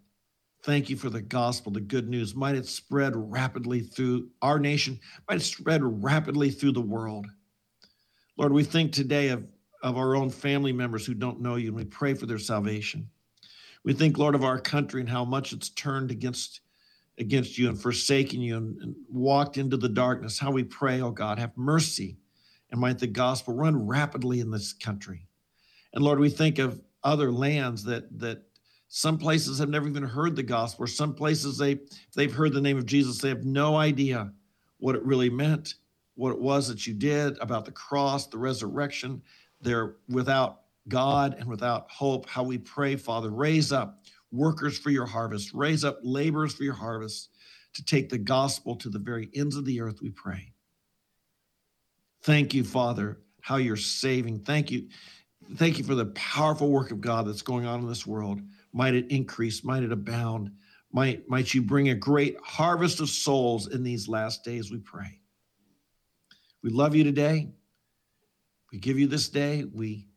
thank 0.64 0.90
you 0.90 0.96
for 0.96 1.10
the 1.10 1.22
gospel, 1.22 1.72
the 1.72 1.82
good 1.82 2.10
news. 2.10 2.34
Might 2.34 2.56
it 2.56 2.66
spread 2.66 3.14
rapidly 3.16 3.82
through 3.82 4.30
our 4.42 4.58
nation, 4.58 5.00
might 5.30 5.38
it 5.38 5.44
spread 5.44 5.82
rapidly 5.84 6.50
through 6.50 6.72
the 6.72 6.82
world. 6.82 7.28
Lord, 8.38 8.54
we 8.54 8.64
think 8.64 8.92
today 8.92 9.30
of, 9.30 9.46
of 9.84 9.98
our 9.98 10.16
own 10.16 10.30
family 10.30 10.72
members 10.72 11.06
who 11.06 11.14
don't 11.14 11.42
know 11.42 11.58
you, 11.58 11.68
and 11.68 11.76
we 11.76 11.86
pray 11.86 12.14
for 12.16 12.26
their 12.26 12.40
salvation. 12.40 13.08
We 13.84 13.94
think, 13.94 14.18
Lord, 14.18 14.36
of 14.36 14.44
our 14.44 14.60
country 14.60 15.02
and 15.02 15.10
how 15.10 15.26
much 15.26 15.54
it's 15.54 15.70
turned 15.70 16.12
against 16.12 16.62
against 17.18 17.58
you 17.58 17.70
and 17.70 17.80
forsaken 17.80 18.42
you 18.42 18.58
and, 18.58 18.82
and 18.82 18.96
walked 19.10 19.58
into 19.58 19.78
the 19.78 19.90
darkness. 19.90 20.40
How 20.40 20.50
we 20.50 20.64
pray, 20.64 21.02
oh 21.02 21.12
God, 21.12 21.38
have 21.38 21.56
mercy 21.56 22.18
and 22.72 22.80
might 22.80 23.00
the 23.00 23.08
gospel 23.08 23.54
run 23.54 23.88
rapidly 23.88 24.40
in 24.40 24.50
this 24.50 24.74
country. 24.74 25.28
And 25.94 26.04
Lord, 26.04 26.20
we 26.20 26.30
think 26.30 26.58
of 26.60 26.82
other 27.04 27.32
lands 27.32 27.84
that 27.84 28.20
that 28.20 28.44
some 28.88 29.18
places 29.18 29.60
have 29.60 29.70
never 29.70 29.88
even 29.88 30.04
heard 30.04 30.36
the 30.36 30.44
gospel, 30.44 30.84
or 30.84 30.88
some 30.88 31.14
places 31.14 31.58
they 31.58 31.80
they've 32.16 32.34
heard 32.34 32.54
the 32.54 32.62
name 32.62 32.78
of 32.78 32.86
Jesus, 32.86 33.20
they 33.20 33.30
have 33.30 33.46
no 33.46 33.78
idea 33.78 34.32
what 34.80 34.96
it 34.96 35.04
really 35.04 35.30
meant, 35.30 35.76
what 36.16 36.32
it 36.32 36.40
was 36.40 36.68
that 36.68 36.86
you 36.86 36.94
did 36.94 37.38
about 37.40 37.66
the 37.66 37.72
cross, 37.72 38.28
the 38.28 38.38
resurrection. 38.38 39.22
They're 39.62 39.96
without 40.10 40.62
God 40.88 41.36
and 41.40 41.48
without 41.48 41.90
hope. 41.92 42.28
How 42.28 42.44
we 42.44 42.58
pray, 42.58 42.96
Father, 42.96 43.30
raise 43.30 43.72
up 43.72 44.00
workers 44.32 44.78
for 44.78 44.90
your 44.90 45.06
harvest, 45.06 45.54
raise 45.54 45.84
up 45.84 46.00
laborers 46.04 46.54
for 46.54 46.64
your 46.64 46.74
harvest 46.74 47.30
to 47.74 47.86
take 47.86 48.10
the 48.10 48.18
gospel 48.18 48.76
to 48.76 48.90
the 48.90 49.00
very 49.00 49.30
ends 49.36 49.56
of 49.56 49.66
the 49.66 49.80
earth, 49.80 50.02
we 50.02 50.10
pray. 50.10 50.52
Thank 52.24 52.54
you, 52.54 52.64
Father, 52.64 53.20
how 53.42 53.58
you're 53.58 53.76
saving. 53.76 54.40
Thank 54.40 54.72
you. 54.72 54.88
Thank 55.56 55.78
you 55.78 55.84
for 55.84 55.96
the 55.96 56.06
powerful 56.08 56.70
work 56.70 56.92
of 56.92 57.02
God 57.02 57.28
that's 57.28 57.42
going 57.42 57.66
on 57.66 57.82
in 57.82 57.88
this 57.88 58.06
world. 58.06 58.42
Might 58.74 58.94
it 58.94 59.12
increase, 59.12 59.64
might 59.64 59.84
it 59.84 59.92
abound. 59.92 60.52
Might, 60.94 61.28
might 61.28 61.54
you 61.54 61.62
bring 61.62 61.90
a 61.90 61.96
great 61.96 62.38
harvest 62.44 63.00
of 63.00 63.10
souls 63.10 63.68
in 63.68 63.84
these 63.84 64.08
last 64.08 64.44
days, 64.44 64.72
we 64.72 64.80
pray. 64.80 65.20
We 66.64 66.70
love 66.70 66.96
you 66.96 67.04
today. 67.04 67.50
We 68.72 68.78
give 68.78 69.00
you 69.00 69.08
this 69.08 69.30
day. 69.30 69.66
We 69.74 70.08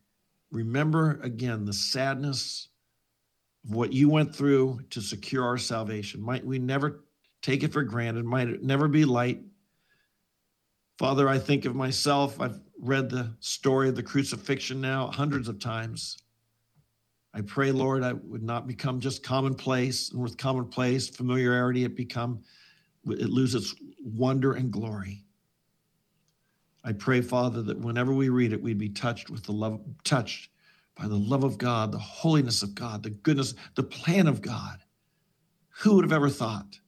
remember 0.51 1.19
again 1.23 1.65
the 1.65 1.73
sadness 1.73 2.69
of 3.65 3.75
what 3.75 3.91
you 3.91 4.09
went 4.09 4.33
through 4.33 4.81
to 4.91 5.01
secure 5.01 5.43
our 5.43 5.57
salvation. 5.57 6.21
Might 6.21 6.45
we 6.45 6.59
never 6.59 7.03
take 7.41 7.63
it 7.63 7.73
for 7.73 7.83
granted, 7.83 8.25
might 8.25 8.47
it 8.47 8.63
never 8.63 8.87
be 8.87 9.05
light. 9.05 9.41
Father, 10.97 11.27
I 11.27 11.37
think 11.37 11.65
of 11.65 11.75
myself. 11.75 12.39
I've 12.39 12.59
read 12.79 13.09
the 13.09 13.35
story 13.41 13.89
of 13.89 13.95
the 13.95 14.03
crucifixion 14.03 14.79
now 14.79 15.07
hundreds 15.07 15.49
of 15.49 15.59
times. 15.59 16.17
I 17.33 17.41
pray, 17.41 17.71
Lord, 17.71 18.01
I 18.01 18.13
would 18.13 18.43
not 18.43 18.65
become 18.65 19.01
just 19.01 19.21
commonplace, 19.21 20.11
and 20.11 20.21
with 20.21 20.37
commonplace 20.37 21.09
familiarity, 21.09 21.83
it 21.83 21.95
become 21.95 22.41
it 23.07 23.29
loses 23.29 23.75
wonder 24.03 24.53
and 24.53 24.71
glory. 24.71 25.25
I 26.83 26.93
pray, 26.93 27.21
Father, 27.21 27.61
that 27.63 27.79
whenever 27.79 28.13
we 28.13 28.29
read 28.29 28.53
it, 28.53 28.61
we'd 28.61 28.77
be 28.77 28.89
touched 28.89 29.29
with 29.29 29.43
the 29.43 29.51
love, 29.51 29.81
touched 30.03 30.49
by 30.95 31.07
the 31.07 31.17
love 31.17 31.43
of 31.43 31.57
God, 31.57 31.91
the 31.91 31.99
holiness 31.99 32.63
of 32.63 32.73
God, 32.73 33.03
the 33.03 33.09
goodness, 33.09 33.53
the 33.75 33.83
plan 33.83 34.27
of 34.27 34.41
God. 34.41 34.77
Who 35.81 35.95
would 35.95 36.05
have 36.05 36.13
ever 36.13 36.29
thought? 36.29 36.79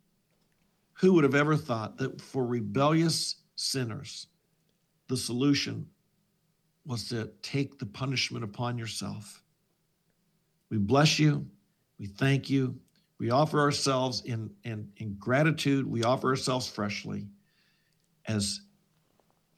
Who 0.94 1.14
would 1.14 1.26
have 1.26 1.36
ever 1.36 1.58
thought 1.58 1.98
that 1.98 2.22
for 2.22 2.46
rebellious 2.46 3.36
sinners, 3.58 4.28
the 5.10 5.18
solution 5.18 5.86
was 6.86 7.10
to 7.10 7.30
take 7.42 7.78
the 7.78 7.86
punishment 7.86 8.46
upon 8.46 8.78
yourself? 8.78 9.44
We 10.70 10.78
bless 10.78 11.20
you. 11.20 11.46
We 12.00 12.06
thank 12.06 12.50
you. 12.50 12.80
We 13.20 13.32
offer 13.32 13.60
ourselves 13.60 14.22
in, 14.26 14.50
in, 14.64 14.90
in 14.98 15.16
gratitude. 15.16 15.86
We 15.86 16.04
offer 16.04 16.30
ourselves 16.30 16.68
freshly 16.68 17.28
as 18.28 18.62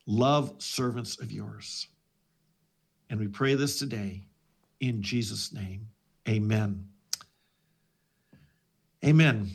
love 0.08 0.56
servants 0.60 1.20
of 1.20 1.32
yours. 1.32 1.88
And 3.10 3.20
we 3.20 3.28
pray 3.28 3.56
this 3.56 3.78
today 3.78 4.24
in 4.80 5.02
Jesus' 5.02 5.54
name. 5.54 5.88
Amen. 6.28 6.88
Amen. 9.04 9.50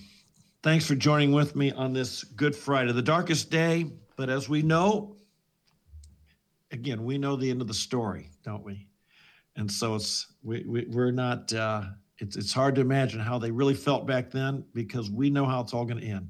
Thanks 0.62 0.86
for 0.86 0.94
joining 0.94 1.32
with 1.32 1.54
me 1.56 1.72
on 1.72 1.92
this 1.92 2.24
Good 2.24 2.56
Friday, 2.56 2.92
the 2.92 3.02
darkest 3.02 3.50
day, 3.50 3.90
but 4.16 4.30
as 4.30 4.48
we 4.48 4.62
know, 4.62 5.16
again, 6.70 7.04
we 7.04 7.18
know 7.18 7.36
the 7.36 7.50
end 7.50 7.60
of 7.60 7.68
the 7.68 7.74
story, 7.74 8.30
don't 8.44 8.64
we? 8.64 8.86
And 9.56 9.70
so 9.70 9.94
it's 9.94 10.26
we, 10.42 10.64
we 10.66 10.86
we're 10.88 11.12
not. 11.12 11.52
Uh, 11.52 11.84
it's 12.18 12.36
it's 12.36 12.52
hard 12.52 12.74
to 12.76 12.80
imagine 12.80 13.20
how 13.20 13.38
they 13.38 13.50
really 13.50 13.74
felt 13.74 14.06
back 14.06 14.30
then 14.30 14.64
because 14.74 15.10
we 15.10 15.30
know 15.30 15.46
how 15.46 15.60
it's 15.60 15.72
all 15.72 15.84
going 15.84 16.00
to 16.00 16.06
end. 16.06 16.28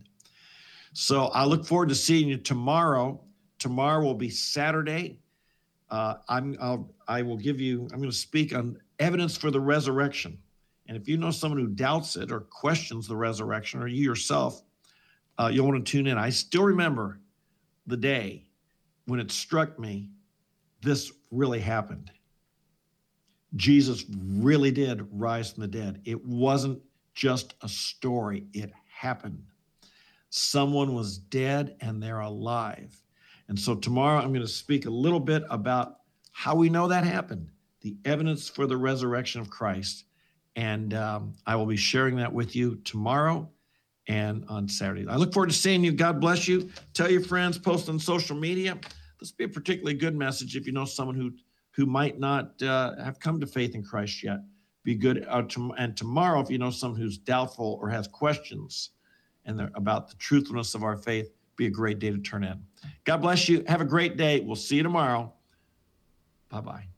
So 0.92 1.26
I 1.26 1.44
look 1.44 1.64
forward 1.64 1.88
to 1.88 1.94
seeing 1.94 2.28
you 2.28 2.36
tomorrow. 2.36 3.20
Tomorrow 3.58 4.02
will 4.02 4.14
be 4.14 4.30
Saturday. 4.30 5.18
Uh, 5.90 6.14
I'm 6.28 6.56
I'll, 6.60 6.90
I 7.08 7.22
will 7.22 7.36
give 7.36 7.60
you. 7.60 7.82
I'm 7.92 7.98
going 7.98 8.10
to 8.10 8.16
speak 8.16 8.54
on 8.54 8.78
evidence 8.98 9.36
for 9.36 9.50
the 9.50 9.60
resurrection. 9.60 10.38
And 10.86 10.96
if 10.96 11.08
you 11.08 11.16
know 11.16 11.30
someone 11.30 11.58
who 11.58 11.68
doubts 11.68 12.16
it 12.16 12.30
or 12.30 12.40
questions 12.40 13.08
the 13.08 13.16
resurrection, 13.16 13.82
or 13.82 13.86
you 13.86 14.02
yourself, 14.04 14.62
uh, 15.38 15.50
you'll 15.52 15.66
want 15.66 15.84
to 15.84 15.90
tune 15.90 16.06
in. 16.06 16.18
I 16.18 16.28
still 16.28 16.64
remember 16.64 17.20
the 17.86 17.96
day 17.96 18.46
when 19.06 19.20
it 19.20 19.30
struck 19.30 19.78
me 19.78 20.10
this 20.82 21.12
really 21.30 21.60
happened. 21.60 22.10
Jesus 23.56 24.04
really 24.10 24.70
did 24.70 25.06
rise 25.10 25.52
from 25.52 25.62
the 25.62 25.68
dead. 25.68 26.02
It 26.04 26.24
wasn't 26.24 26.80
just 27.14 27.54
a 27.62 27.68
story, 27.68 28.46
it 28.52 28.72
happened. 28.92 29.44
Someone 30.30 30.94
was 30.94 31.18
dead 31.18 31.76
and 31.80 32.02
they're 32.02 32.20
alive. 32.20 33.00
And 33.48 33.58
so 33.58 33.74
tomorrow 33.74 34.18
I'm 34.18 34.32
going 34.32 34.40
to 34.40 34.48
speak 34.48 34.86
a 34.86 34.90
little 34.90 35.20
bit 35.20 35.44
about 35.48 36.00
how 36.32 36.54
we 36.56 36.68
know 36.68 36.88
that 36.88 37.04
happened 37.04 37.50
the 37.82 37.96
evidence 38.06 38.48
for 38.48 38.66
the 38.66 38.76
resurrection 38.76 39.42
of 39.42 39.50
Christ. 39.50 40.04
And 40.56 40.94
um, 40.94 41.34
I 41.46 41.54
will 41.54 41.66
be 41.66 41.76
sharing 41.76 42.16
that 42.16 42.32
with 42.32 42.56
you 42.56 42.76
tomorrow 42.76 43.50
and 44.08 44.44
on 44.48 44.68
Saturday. 44.68 45.06
I 45.08 45.16
look 45.16 45.32
forward 45.32 45.50
to 45.50 45.56
seeing 45.56 45.82
you. 45.82 45.92
God 45.92 46.20
bless 46.20 46.46
you. 46.46 46.70
Tell 46.92 47.10
your 47.10 47.22
friends, 47.22 47.58
post 47.58 47.88
on 47.88 47.98
social 47.98 48.36
media. 48.36 48.78
This 49.18 49.30
will 49.32 49.36
be 49.38 49.44
a 49.44 49.48
particularly 49.48 49.94
good 49.94 50.16
message 50.16 50.56
if 50.56 50.66
you 50.66 50.72
know 50.72 50.84
someone 50.84 51.16
who 51.16 51.32
who 51.72 51.86
might 51.86 52.20
not 52.20 52.62
uh, 52.62 52.94
have 53.02 53.18
come 53.18 53.40
to 53.40 53.46
faith 53.46 53.74
in 53.74 53.82
Christ 53.82 54.22
yet. 54.22 54.38
Be 54.84 54.94
good. 54.94 55.26
Uh, 55.28 55.42
to, 55.42 55.72
and 55.76 55.96
tomorrow, 55.96 56.40
if 56.40 56.48
you 56.48 56.58
know 56.58 56.70
someone 56.70 57.00
who's 57.00 57.18
doubtful 57.18 57.78
or 57.80 57.88
has 57.88 58.06
questions 58.06 58.90
and 59.44 59.58
they're 59.58 59.72
about 59.74 60.08
the 60.08 60.14
truthfulness 60.16 60.74
of 60.74 60.84
our 60.84 60.96
faith, 60.96 61.32
be 61.56 61.66
a 61.66 61.70
great 61.70 61.98
day 61.98 62.10
to 62.10 62.18
turn 62.18 62.44
in. 62.44 62.62
God 63.04 63.18
bless 63.18 63.48
you. 63.48 63.64
Have 63.66 63.80
a 63.80 63.84
great 63.84 64.16
day. 64.16 64.40
We'll 64.40 64.56
see 64.56 64.76
you 64.76 64.82
tomorrow. 64.82 65.32
Bye 66.48 66.60
bye. 66.60 66.93